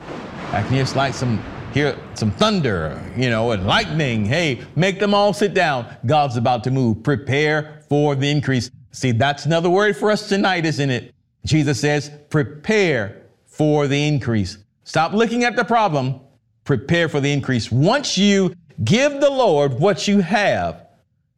I 0.51 0.61
can 0.63 0.75
just 0.75 0.95
like 0.95 1.13
some 1.13 1.41
hear 1.73 1.97
some 2.15 2.31
thunder, 2.31 3.01
you 3.15 3.29
know, 3.29 3.51
and 3.51 3.65
lightning. 3.65 4.25
Hey, 4.25 4.61
make 4.75 4.99
them 4.99 5.13
all 5.13 5.33
sit 5.33 5.53
down. 5.53 5.85
God's 6.05 6.35
about 6.35 6.63
to 6.65 6.71
move. 6.71 7.03
Prepare 7.03 7.83
for 7.87 8.15
the 8.15 8.29
increase. 8.29 8.71
See, 8.91 9.11
that's 9.11 9.45
another 9.45 9.69
word 9.69 9.95
for 9.95 10.11
us 10.11 10.27
tonight, 10.27 10.65
isn't 10.65 10.89
it? 10.89 11.13
Jesus 11.45 11.79
says, 11.79 12.11
prepare 12.29 13.23
for 13.45 13.87
the 13.87 14.07
increase. 14.07 14.57
Stop 14.83 15.13
looking 15.13 15.43
at 15.43 15.55
the 15.55 15.63
problem. 15.63 16.19
Prepare 16.63 17.07
for 17.07 17.19
the 17.19 17.31
increase. 17.31 17.71
Once 17.71 18.17
you 18.17 18.53
Give 18.83 19.19
the 19.19 19.29
Lord 19.29 19.79
what 19.79 20.07
you 20.07 20.19
have. 20.19 20.87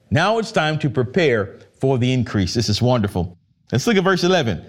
Now 0.09 0.37
it's 0.37 0.51
time 0.51 0.77
to 0.79 0.89
prepare 0.89 1.59
for 1.79 1.97
the 1.97 2.11
increase. 2.11 2.53
This 2.53 2.69
is 2.69 2.81
wonderful. 2.81 3.37
Let's 3.71 3.87
look 3.87 3.97
at 3.97 4.03
verse 4.03 4.23
11. 4.23 4.65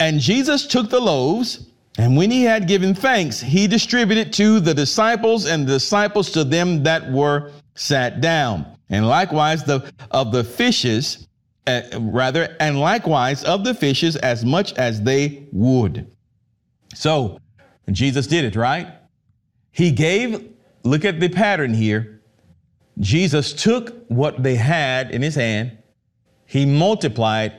And 0.00 0.20
Jesus 0.20 0.66
took 0.66 0.90
the 0.90 1.00
loaves, 1.00 1.66
and 1.96 2.16
when 2.16 2.30
he 2.30 2.42
had 2.42 2.66
given 2.66 2.94
thanks, 2.94 3.40
he 3.40 3.66
distributed 3.66 4.32
to 4.34 4.60
the 4.60 4.74
disciples, 4.74 5.46
and 5.46 5.66
the 5.66 5.74
disciples 5.74 6.30
to 6.32 6.44
them 6.44 6.82
that 6.82 7.10
were 7.10 7.52
sat 7.74 8.20
down. 8.20 8.66
And 8.90 9.06
likewise 9.06 9.64
the 9.64 9.90
of 10.10 10.32
the 10.32 10.44
fishes, 10.44 11.28
uh, 11.66 11.82
rather, 11.98 12.56
and 12.60 12.78
likewise 12.80 13.44
of 13.44 13.64
the 13.64 13.74
fishes 13.74 14.16
as 14.16 14.44
much 14.44 14.74
as 14.74 15.00
they 15.02 15.46
would. 15.52 16.10
So 16.94 17.38
Jesus 17.90 18.26
did 18.26 18.44
it, 18.44 18.56
right? 18.56 18.88
He 19.70 19.90
gave 19.92 20.52
look 20.84 21.04
at 21.04 21.20
the 21.20 21.28
pattern 21.28 21.74
here. 21.74 22.22
Jesus 22.98 23.52
took 23.52 24.04
what 24.08 24.42
they 24.42 24.56
had 24.56 25.10
in 25.10 25.22
his 25.22 25.34
hand, 25.34 25.78
he 26.44 26.66
multiplied, 26.66 27.54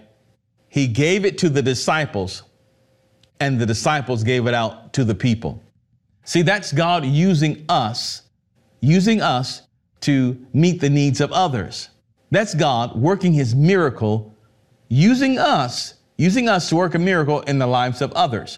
he 0.69 0.88
gave 0.88 1.25
it 1.25 1.39
to 1.39 1.49
the 1.49 1.62
disciples, 1.62 2.43
and 3.39 3.59
the 3.59 3.65
disciples 3.65 4.23
gave 4.23 4.47
it 4.47 4.53
out 4.53 4.93
to 4.93 5.03
the 5.03 5.15
people. 5.15 5.62
See, 6.23 6.41
that's 6.41 6.71
God 6.71 7.05
using 7.05 7.65
us, 7.67 8.21
using 8.79 9.21
us 9.21 9.63
to 10.01 10.38
meet 10.53 10.79
the 10.79 10.89
needs 10.89 11.21
of 11.21 11.31
others. 11.31 11.89
That's 12.31 12.53
God 12.53 12.95
working 12.95 13.33
his 13.33 13.55
miracle, 13.55 14.36
using 14.89 15.38
us, 15.38 15.95
using 16.17 16.47
us 16.47 16.69
to 16.69 16.75
work 16.75 16.95
a 16.95 16.99
miracle 16.99 17.41
in 17.41 17.59
the 17.59 17.67
lives 17.67 18.01
of 18.01 18.12
others. 18.13 18.57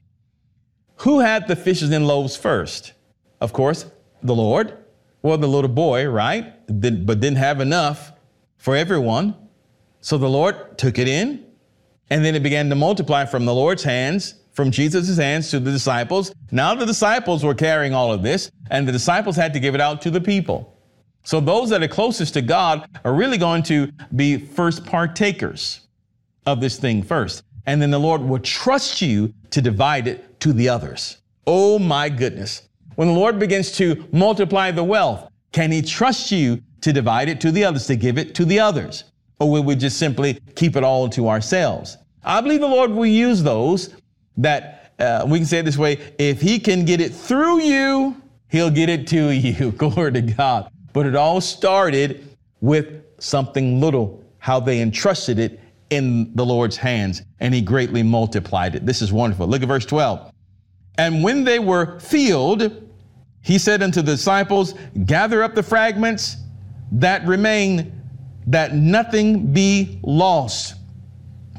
Who 0.97 1.19
had 1.19 1.47
the 1.47 1.55
fishes 1.55 1.91
and 1.91 2.07
loaves 2.07 2.35
first? 2.35 2.93
Of 3.41 3.53
course, 3.53 3.85
the 4.25 4.35
Lord. 4.35 4.77
Well, 5.21 5.37
the 5.37 5.47
little 5.47 5.69
boy, 5.69 6.07
right? 6.07 6.53
but 6.67 7.19
didn't 7.19 7.37
have 7.37 7.61
enough 7.61 8.11
for 8.57 8.75
everyone. 8.75 9.35
So 10.01 10.17
the 10.17 10.29
Lord 10.29 10.77
took 10.77 10.99
it 10.99 11.07
in, 11.07 11.45
and 12.09 12.23
then 12.23 12.35
it 12.35 12.43
began 12.43 12.69
to 12.69 12.75
multiply 12.75 13.25
from 13.25 13.45
the 13.45 13.53
Lord's 13.53 13.83
hands, 13.83 14.35
from 14.53 14.71
Jesus' 14.71 15.17
hands 15.17 15.49
to 15.51 15.59
the 15.59 15.71
disciples. 15.71 16.33
Now 16.51 16.75
the 16.75 16.85
disciples 16.85 17.43
were 17.43 17.55
carrying 17.55 17.93
all 17.93 18.13
of 18.13 18.23
this, 18.23 18.51
and 18.69 18.87
the 18.87 18.91
disciples 18.91 19.35
had 19.35 19.53
to 19.53 19.59
give 19.59 19.75
it 19.75 19.81
out 19.81 20.01
to 20.03 20.11
the 20.11 20.21
people. 20.21 20.77
So 21.23 21.39
those 21.39 21.71
that 21.71 21.81
are 21.81 21.87
closest 21.87 22.35
to 22.35 22.41
God 22.41 22.87
are 23.03 23.13
really 23.13 23.39
going 23.39 23.63
to 23.63 23.91
be 24.15 24.37
first 24.37 24.85
partakers 24.85 25.81
of 26.45 26.61
this 26.61 26.77
thing 26.77 27.01
first. 27.01 27.43
And 27.65 27.81
then 27.81 27.89
the 27.89 27.99
Lord 27.99 28.21
will 28.21 28.39
trust 28.39 29.01
you 29.01 29.33
to 29.49 29.61
divide 29.61 30.07
it 30.07 30.39
to 30.41 30.53
the 30.53 30.69
others. 30.69 31.17
Oh 31.47 31.79
my 31.79 32.09
goodness. 32.09 32.69
When 32.95 33.09
the 33.09 33.13
Lord 33.13 33.39
begins 33.39 33.71
to 33.73 34.07
multiply 34.11 34.71
the 34.71 34.83
wealth, 34.83 35.29
can 35.51 35.71
He 35.71 35.81
trust 35.81 36.31
you 36.31 36.61
to 36.81 36.93
divide 36.93 37.29
it 37.29 37.41
to 37.41 37.51
the 37.51 37.63
others, 37.63 37.87
to 37.87 37.95
give 37.95 38.17
it 38.17 38.35
to 38.35 38.45
the 38.45 38.59
others? 38.59 39.05
Or 39.39 39.51
will 39.51 39.63
we 39.63 39.75
just 39.75 39.97
simply 39.97 40.39
keep 40.55 40.75
it 40.75 40.83
all 40.83 41.09
to 41.09 41.27
ourselves? 41.27 41.97
I 42.23 42.41
believe 42.41 42.61
the 42.61 42.67
Lord 42.67 42.91
will 42.91 43.05
use 43.05 43.43
those 43.43 43.95
that 44.37 44.93
uh, 44.99 45.25
we 45.27 45.39
can 45.39 45.45
say 45.45 45.59
it 45.59 45.65
this 45.65 45.77
way 45.77 45.99
if 46.17 46.41
He 46.41 46.59
can 46.59 46.85
get 46.85 47.01
it 47.01 47.13
through 47.13 47.61
you, 47.61 48.21
He'll 48.49 48.69
get 48.69 48.89
it 48.89 49.07
to 49.07 49.29
you. 49.31 49.71
Glory 49.71 50.13
to 50.13 50.21
God. 50.21 50.71
But 50.93 51.05
it 51.05 51.15
all 51.15 51.41
started 51.41 52.37
with 52.61 53.03
something 53.19 53.81
little, 53.81 54.23
how 54.39 54.59
they 54.59 54.81
entrusted 54.81 55.39
it 55.39 55.59
in 55.89 56.33
the 56.35 56.45
Lord's 56.45 56.77
hands, 56.77 57.23
and 57.41 57.53
He 57.53 57.61
greatly 57.61 58.03
multiplied 58.03 58.75
it. 58.75 58.85
This 58.85 59.01
is 59.01 59.11
wonderful. 59.11 59.47
Look 59.47 59.61
at 59.61 59.67
verse 59.67 59.85
12. 59.85 60.31
And 60.97 61.23
when 61.23 61.43
they 61.43 61.59
were 61.59 61.99
filled, 61.99 62.84
he 63.45 63.59
said 63.59 63.83
unto 63.83 64.01
the 64.01 64.13
disciples, 64.13 64.73
Gather 65.05 65.43
up 65.43 65.53
the 65.53 65.61
fragments 65.61 66.37
that 66.93 67.27
remain, 67.27 68.01
that 68.47 68.73
nothing 68.73 69.53
be 69.53 69.99
lost. 70.01 70.73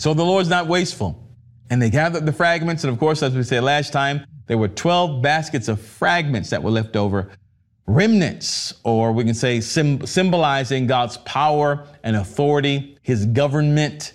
So 0.01 0.12
the 0.12 0.25
Lord's 0.25 0.49
not 0.49 0.66
wasteful. 0.66 1.25
And 1.70 1.81
they 1.81 1.88
gathered 1.88 2.27
the 2.27 2.33
fragments. 2.33 2.83
And 2.83 2.92
of 2.92 2.99
course, 2.99 3.22
as 3.22 3.37
we 3.37 3.44
said 3.44 3.62
last 3.62 3.92
time, 3.92 4.27
there 4.49 4.59
were 4.59 4.66
12 4.66 5.22
baskets 5.22 5.68
of 5.68 5.81
fragments 5.81 6.51
that 6.51 6.61
were 6.61 6.72
left 6.72 6.96
over, 6.96 7.31
remnants, 7.87 8.75
or 8.83 9.12
we 9.12 9.22
can 9.22 9.35
say 9.35 9.61
symbolizing 9.61 10.88
God's 10.88 11.18
power 11.18 11.87
and 12.03 12.16
authority, 12.16 12.99
his 13.03 13.27
government, 13.27 14.14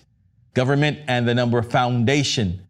government, 0.56 1.00
and 1.08 1.26
the 1.26 1.34
number 1.34 1.58
of 1.58 1.72
foundation. 1.72 2.68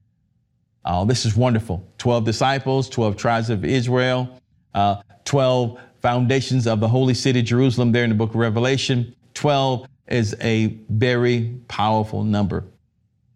Oh, 0.85 1.05
this 1.05 1.25
is 1.25 1.35
wonderful. 1.35 1.91
12 1.97 2.23
disciples, 2.23 2.87
12 2.87 3.17
tribes 3.17 3.49
of 3.49 3.65
Israel, 3.65 4.37
uh, 4.73 5.01
12 5.25 5.79
foundations 6.01 6.67
of 6.67 6.79
the 6.79 6.87
holy 6.87 7.13
city, 7.13 7.41
Jerusalem, 7.41 7.91
there 7.91 8.03
in 8.03 8.09
the 8.09 8.15
book 8.15 8.31
of 8.31 8.35
Revelation. 8.35 9.15
12 9.33 9.87
is 10.07 10.35
a 10.41 10.77
very 10.89 11.55
powerful 11.67 12.23
number. 12.23 12.65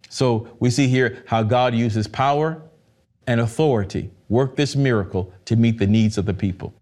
So 0.10 0.48
we 0.60 0.70
see 0.70 0.88
here 0.88 1.24
how 1.28 1.44
God 1.44 1.76
uses 1.76 2.08
power 2.08 2.62
and 3.28 3.42
authority, 3.42 4.10
work 4.30 4.56
this 4.56 4.76
miracle 4.76 5.34
to 5.46 5.56
meet 5.56 5.78
the 5.78 5.88
needs 5.88 6.18
of 6.18 6.26
the 6.26 6.34
people. 6.34 6.74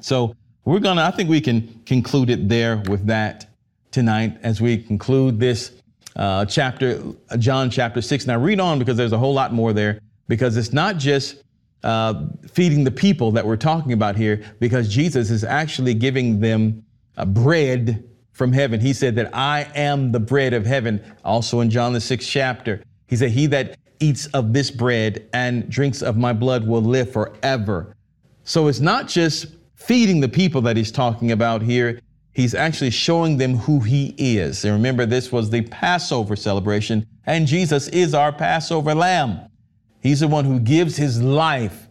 So 0.00 0.34
We're 0.66 0.80
to, 0.80 1.02
I 1.02 1.12
think 1.12 1.30
we 1.30 1.40
can 1.40 1.80
conclude 1.86 2.28
it 2.28 2.48
there 2.48 2.78
with 2.88 3.06
that 3.06 3.46
tonight 3.92 4.36
as 4.42 4.60
we 4.60 4.76
conclude 4.76 5.38
this 5.38 5.72
uh, 6.16 6.44
chapter, 6.44 7.00
John 7.38 7.70
chapter 7.70 8.02
6. 8.02 8.26
Now, 8.26 8.38
read 8.38 8.58
on 8.58 8.78
because 8.80 8.96
there's 8.96 9.12
a 9.12 9.18
whole 9.18 9.32
lot 9.32 9.52
more 9.52 9.72
there 9.72 10.00
because 10.26 10.56
it's 10.56 10.72
not 10.72 10.96
just 10.96 11.36
uh, 11.82 12.26
feeding 12.50 12.84
the 12.84 12.90
people 12.90 13.30
that 13.32 13.46
we're 13.46 13.56
talking 13.56 13.92
about 13.92 14.16
here, 14.16 14.42
because 14.60 14.88
Jesus 14.88 15.30
is 15.30 15.44
actually 15.44 15.94
giving 15.94 16.40
them 16.40 16.84
uh, 17.16 17.24
bread 17.24 18.04
from 18.32 18.52
heaven. 18.52 18.80
He 18.80 18.92
said 18.92 19.14
that 19.16 19.34
I 19.34 19.70
am 19.74 20.12
the 20.12 20.20
bread 20.20 20.52
of 20.52 20.66
heaven. 20.66 21.02
Also 21.24 21.60
in 21.60 21.70
John 21.70 21.92
the 21.92 22.00
sixth 22.00 22.28
chapter, 22.28 22.82
he 23.08 23.16
said, 23.16 23.30
He 23.30 23.46
that 23.46 23.78
eats 24.00 24.26
of 24.28 24.52
this 24.52 24.70
bread 24.70 25.28
and 25.32 25.68
drinks 25.70 26.02
of 26.02 26.16
my 26.16 26.32
blood 26.32 26.66
will 26.66 26.82
live 26.82 27.10
forever. 27.10 27.96
So 28.44 28.68
it's 28.68 28.80
not 28.80 29.08
just 29.08 29.46
feeding 29.74 30.20
the 30.20 30.28
people 30.28 30.60
that 30.62 30.76
he's 30.76 30.92
talking 30.92 31.32
about 31.32 31.62
here. 31.62 32.00
He's 32.32 32.54
actually 32.54 32.90
showing 32.90 33.38
them 33.38 33.56
who 33.56 33.80
he 33.80 34.14
is. 34.18 34.64
And 34.64 34.74
remember, 34.74 35.06
this 35.06 35.32
was 35.32 35.48
the 35.48 35.62
Passover 35.62 36.36
celebration, 36.36 37.06
and 37.24 37.46
Jesus 37.46 37.88
is 37.88 38.12
our 38.12 38.30
Passover 38.32 38.94
lamb. 38.94 39.45
He's 40.06 40.20
the 40.20 40.28
one 40.28 40.44
who 40.44 40.60
gives 40.60 40.96
his 40.96 41.20
life 41.20 41.88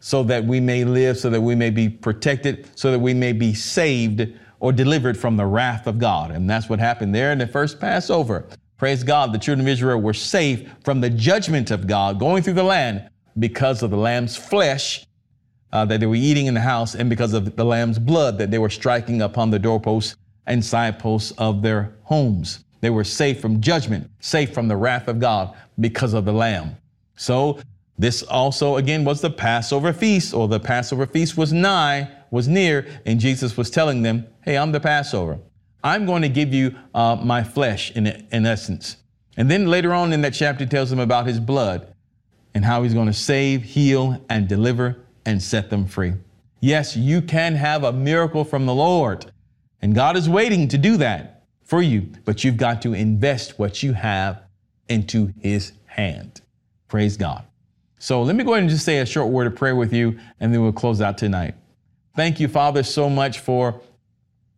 so 0.00 0.24
that 0.24 0.44
we 0.44 0.58
may 0.58 0.84
live, 0.84 1.16
so 1.16 1.30
that 1.30 1.40
we 1.40 1.54
may 1.54 1.70
be 1.70 1.88
protected, 1.88 2.68
so 2.74 2.90
that 2.90 2.98
we 2.98 3.14
may 3.14 3.32
be 3.32 3.54
saved 3.54 4.26
or 4.58 4.72
delivered 4.72 5.16
from 5.16 5.36
the 5.36 5.46
wrath 5.46 5.86
of 5.86 6.00
God. 6.00 6.32
And 6.32 6.50
that's 6.50 6.68
what 6.68 6.80
happened 6.80 7.14
there 7.14 7.30
in 7.30 7.38
the 7.38 7.46
first 7.46 7.78
Passover. 7.78 8.46
Praise 8.78 9.04
God, 9.04 9.32
the 9.32 9.38
children 9.38 9.64
of 9.64 9.70
Israel 9.70 10.00
were 10.00 10.12
safe 10.12 10.68
from 10.82 11.00
the 11.00 11.08
judgment 11.08 11.70
of 11.70 11.86
God 11.86 12.18
going 12.18 12.42
through 12.42 12.54
the 12.54 12.64
land 12.64 13.08
because 13.38 13.84
of 13.84 13.90
the 13.90 13.96
lamb's 13.96 14.36
flesh 14.36 15.06
uh, 15.72 15.84
that 15.84 16.00
they 16.00 16.06
were 16.06 16.16
eating 16.16 16.46
in 16.46 16.54
the 16.54 16.60
house 16.60 16.96
and 16.96 17.08
because 17.08 17.32
of 17.32 17.54
the 17.54 17.64
lamb's 17.64 18.00
blood 18.00 18.38
that 18.38 18.50
they 18.50 18.58
were 18.58 18.70
striking 18.70 19.22
upon 19.22 19.50
the 19.50 19.58
doorposts 19.60 20.16
and 20.46 20.64
sideposts 20.64 21.30
of 21.38 21.62
their 21.62 21.94
homes. 22.02 22.64
They 22.80 22.90
were 22.90 23.04
safe 23.04 23.40
from 23.40 23.60
judgment, 23.60 24.10
safe 24.18 24.52
from 24.52 24.66
the 24.66 24.76
wrath 24.76 25.06
of 25.06 25.20
God 25.20 25.54
because 25.78 26.12
of 26.12 26.24
the 26.24 26.32
lamb. 26.32 26.76
So 27.16 27.60
this 27.98 28.22
also 28.22 28.76
again 28.76 29.04
was 29.04 29.20
the 29.20 29.30
Passover 29.30 29.92
feast, 29.92 30.34
or 30.34 30.48
the 30.48 30.60
Passover 30.60 31.06
feast 31.06 31.36
was 31.36 31.52
nigh, 31.52 32.10
was 32.30 32.48
near, 32.48 32.86
and 33.06 33.20
Jesus 33.20 33.56
was 33.56 33.70
telling 33.70 34.02
them, 34.02 34.26
Hey, 34.42 34.56
I'm 34.56 34.72
the 34.72 34.80
Passover. 34.80 35.38
I'm 35.84 36.06
going 36.06 36.22
to 36.22 36.28
give 36.28 36.54
you 36.54 36.76
uh, 36.94 37.16
my 37.16 37.42
flesh 37.42 37.90
in, 37.92 38.06
in 38.06 38.46
essence. 38.46 38.96
And 39.36 39.50
then 39.50 39.66
later 39.66 39.92
on 39.92 40.12
in 40.12 40.20
that 40.22 40.34
chapter, 40.34 40.66
tells 40.66 40.90
them 40.90 41.00
about 41.00 41.26
his 41.26 41.40
blood 41.40 41.94
and 42.54 42.64
how 42.64 42.82
he's 42.82 42.94
going 42.94 43.06
to 43.06 43.12
save, 43.12 43.62
heal, 43.62 44.22
and 44.28 44.48
deliver 44.48 44.98
and 45.24 45.42
set 45.42 45.70
them 45.70 45.86
free. 45.86 46.12
Yes, 46.60 46.96
you 46.96 47.22
can 47.22 47.54
have 47.54 47.82
a 47.82 47.92
miracle 47.92 48.44
from 48.44 48.66
the 48.66 48.74
Lord, 48.74 49.32
and 49.80 49.94
God 49.94 50.16
is 50.16 50.28
waiting 50.28 50.68
to 50.68 50.78
do 50.78 50.96
that 50.98 51.44
for 51.62 51.82
you, 51.82 52.12
but 52.24 52.44
you've 52.44 52.56
got 52.56 52.82
to 52.82 52.92
invest 52.92 53.58
what 53.58 53.82
you 53.82 53.94
have 53.94 54.42
into 54.88 55.32
his 55.40 55.72
hand. 55.86 56.41
Praise 56.92 57.16
God. 57.16 57.46
So 57.98 58.20
let 58.20 58.36
me 58.36 58.44
go 58.44 58.52
ahead 58.52 58.64
and 58.64 58.70
just 58.70 58.84
say 58.84 58.98
a 58.98 59.06
short 59.06 59.28
word 59.28 59.46
of 59.46 59.56
prayer 59.56 59.74
with 59.74 59.94
you, 59.94 60.20
and 60.40 60.52
then 60.52 60.60
we'll 60.60 60.74
close 60.74 61.00
out 61.00 61.16
tonight. 61.16 61.54
Thank 62.14 62.38
you, 62.38 62.48
Father, 62.48 62.82
so 62.82 63.08
much 63.08 63.38
for 63.38 63.80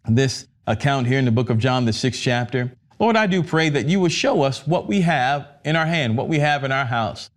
this 0.08 0.48
account 0.66 1.06
here 1.06 1.20
in 1.20 1.26
the 1.26 1.30
book 1.30 1.48
of 1.48 1.58
John, 1.58 1.84
the 1.84 1.92
sixth 1.92 2.20
chapter. 2.20 2.76
Lord, 2.98 3.14
I 3.14 3.28
do 3.28 3.40
pray 3.40 3.68
that 3.68 3.86
you 3.86 4.00
will 4.00 4.08
show 4.08 4.42
us 4.42 4.66
what 4.66 4.88
we 4.88 5.02
have 5.02 5.46
in 5.64 5.76
our 5.76 5.86
hand, 5.86 6.16
what 6.16 6.26
we 6.26 6.40
have 6.40 6.64
in 6.64 6.72
our 6.72 6.86
house, 6.86 7.30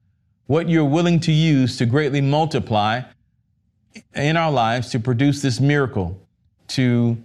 what 0.47 0.67
you're 0.67 0.83
willing 0.83 1.19
to 1.19 1.31
use 1.31 1.77
to 1.77 1.85
greatly 1.85 2.19
multiply 2.19 3.01
in 4.15 4.35
our 4.35 4.51
lives 4.51 4.89
to 4.89 4.99
produce 4.99 5.43
this 5.43 5.59
miracle, 5.59 6.19
to 6.69 7.23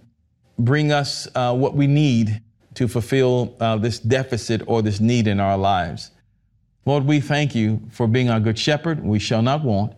bring 0.59 0.91
us 0.91 1.27
uh, 1.33 1.55
what 1.55 1.73
we 1.73 1.87
need 1.87 2.39
to 2.75 2.87
fulfill 2.87 3.55
uh, 3.59 3.77
this 3.77 3.97
deficit 3.97 4.61
or 4.67 4.83
this 4.83 4.99
need 4.99 5.25
in 5.27 5.39
our 5.39 5.57
lives. 5.57 6.11
Lord, 6.85 7.05
we 7.05 7.21
thank 7.21 7.55
you 7.55 7.81
for 7.89 8.07
being 8.07 8.29
our 8.29 8.39
good 8.39 8.59
shepherd. 8.59 9.03
We 9.03 9.19
shall 9.19 9.41
not 9.41 9.63
want. 9.63 9.93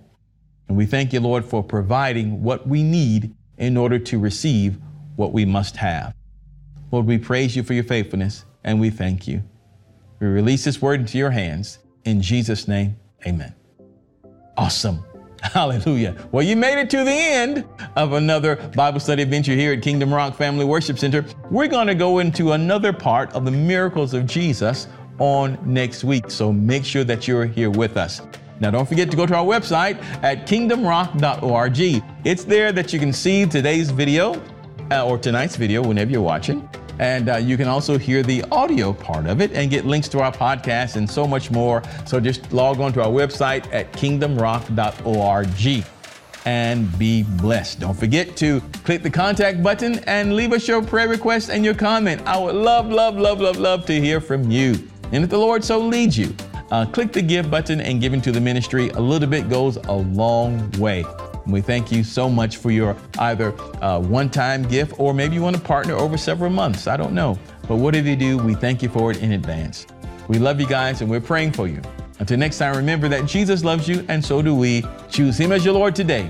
And 0.67 0.77
we 0.77 0.85
thank 0.85 1.13
you, 1.13 1.19
Lord, 1.19 1.45
for 1.45 1.63
providing 1.63 2.43
what 2.43 2.67
we 2.67 2.83
need 2.83 3.33
in 3.57 3.77
order 3.77 3.97
to 3.99 4.19
receive 4.19 4.77
what 5.15 5.31
we 5.31 5.45
must 5.45 5.77
have. 5.77 6.13
Lord, 6.91 7.05
we 7.05 7.17
praise 7.17 7.55
you 7.55 7.63
for 7.63 7.73
your 7.73 7.83
faithfulness 7.83 8.45
and 8.63 8.79
we 8.79 8.89
thank 8.89 9.27
you. 9.27 9.43
We 10.19 10.27
release 10.27 10.63
this 10.63 10.81
word 10.81 11.01
into 11.01 11.17
your 11.17 11.31
hands. 11.31 11.79
In 12.03 12.21
Jesus' 12.21 12.67
name, 12.67 12.97
amen. 13.25 13.53
Awesome. 14.57 15.03
Hallelujah. 15.41 16.15
Well, 16.31 16.43
you 16.43 16.55
made 16.55 16.79
it 16.79 16.89
to 16.91 17.03
the 17.03 17.11
end 17.11 17.65
of 17.95 18.13
another 18.13 18.55
Bible 18.75 18.99
study 18.99 19.23
adventure 19.23 19.53
here 19.53 19.73
at 19.73 19.81
Kingdom 19.81 20.13
Rock 20.13 20.35
Family 20.35 20.65
Worship 20.65 20.97
Center. 20.97 21.25
We're 21.49 21.67
going 21.67 21.87
to 21.87 21.95
go 21.95 22.19
into 22.19 22.53
another 22.53 22.93
part 22.93 23.31
of 23.33 23.45
the 23.45 23.51
miracles 23.51 24.13
of 24.13 24.25
Jesus 24.25 24.87
on 25.19 25.57
next 25.65 26.03
week. 26.03 26.29
So 26.29 26.51
make 26.51 26.85
sure 26.85 27.03
that 27.03 27.27
you're 27.27 27.45
here 27.45 27.69
with 27.69 27.97
us. 27.97 28.21
Now, 28.59 28.71
don't 28.71 28.87
forget 28.87 29.11
to 29.11 29.17
go 29.17 29.25
to 29.25 29.35
our 29.35 29.45
website 29.45 30.01
at 30.23 30.47
kingdomrock.org. 30.47 32.03
It's 32.23 32.43
there 32.45 32.71
that 32.71 32.93
you 32.93 32.99
can 32.99 33.11
see 33.11 33.45
today's 33.45 33.91
video 33.91 34.41
uh, 34.91 35.05
or 35.05 35.17
tonight's 35.17 35.55
video 35.55 35.81
whenever 35.85 36.11
you're 36.11 36.21
watching. 36.21 36.67
And 36.99 37.27
uh, 37.27 37.35
you 37.37 37.57
can 37.57 37.67
also 37.67 37.97
hear 37.97 38.23
the 38.23 38.43
audio 38.51 38.93
part 38.93 39.25
of 39.25 39.41
it 39.41 39.51
and 39.51 39.69
get 39.69 39.85
links 39.85 40.07
to 40.09 40.21
our 40.21 40.31
podcast 40.31 40.95
and 40.95 41.09
so 41.09 41.27
much 41.27 41.51
more. 41.51 41.83
So 42.05 42.21
just 42.21 42.53
log 42.53 42.79
on 42.79 42.93
to 42.93 43.01
our 43.03 43.09
website 43.09 43.71
at 43.73 43.91
kingdomrock.org 43.91 45.85
and 46.45 46.97
be 46.97 47.23
blessed. 47.23 47.79
Don't 47.79 47.97
forget 47.97 48.37
to 48.37 48.61
click 48.83 49.03
the 49.03 49.09
contact 49.09 49.61
button 49.63 49.99
and 50.05 50.35
leave 50.35 50.53
us 50.53 50.67
your 50.67 50.81
prayer 50.81 51.09
request 51.09 51.49
and 51.49 51.65
your 51.65 51.73
comment. 51.73 52.21
I 52.25 52.37
would 52.37 52.55
love, 52.55 52.87
love, 52.87 53.17
love, 53.17 53.41
love, 53.41 53.57
love 53.57 53.85
to 53.87 53.99
hear 53.99 54.21
from 54.21 54.49
you. 54.49 54.87
And 55.15 55.23
if 55.23 55.29
the 55.29 55.37
Lord 55.37 55.63
so 55.63 55.79
leads 55.79 56.17
you, 56.17 56.35
uh, 56.71 56.85
click 56.85 57.13
the 57.13 57.21
give 57.21 57.49
button 57.49 57.79
and 57.79 58.01
give 58.01 58.13
into 58.13 58.33
the 58.33 58.41
ministry. 58.41 58.89
A 58.89 58.99
little 58.99 59.29
bit 59.29 59.49
goes 59.49 59.77
a 59.77 59.93
long 59.93 60.69
way. 60.71 61.05
And 61.45 61.53
we 61.53 61.61
thank 61.61 61.89
you 61.89 62.03
so 62.03 62.29
much 62.29 62.57
for 62.57 62.69
your 62.69 62.97
either 63.19 63.53
uh, 63.81 64.01
one 64.01 64.29
time 64.29 64.63
gift 64.63 64.99
or 64.99 65.13
maybe 65.13 65.35
you 65.35 65.41
want 65.41 65.55
to 65.55 65.61
partner 65.61 65.93
over 65.93 66.17
several 66.17 66.49
months. 66.49 66.85
I 66.87 66.97
don't 66.97 67.13
know. 67.13 67.39
But 67.65 67.77
whatever 67.77 68.09
you 68.09 68.17
do, 68.17 68.37
we 68.39 68.55
thank 68.55 68.83
you 68.83 68.89
for 68.89 69.09
it 69.09 69.23
in 69.23 69.31
advance. 69.31 69.87
We 70.27 70.37
love 70.37 70.59
you 70.59 70.67
guys 70.67 70.99
and 70.99 71.09
we're 71.09 71.21
praying 71.21 71.53
for 71.53 71.65
you. 71.65 71.81
Until 72.19 72.37
next 72.37 72.57
time, 72.57 72.75
remember 72.75 73.07
that 73.07 73.25
Jesus 73.25 73.63
loves 73.63 73.87
you 73.87 74.05
and 74.09 74.23
so 74.23 74.41
do 74.41 74.53
we. 74.53 74.83
Choose 75.09 75.37
Him 75.37 75.53
as 75.53 75.63
your 75.63 75.75
Lord 75.75 75.95
today. 75.95 76.29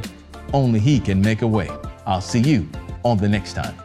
Only 0.53 0.79
He 0.79 0.99
can 0.99 1.19
make 1.19 1.41
a 1.41 1.47
way. 1.47 1.71
I'll 2.05 2.21
see 2.21 2.39
you 2.39 2.69
on 3.03 3.17
the 3.17 3.27
next 3.27 3.53
time. 3.53 3.84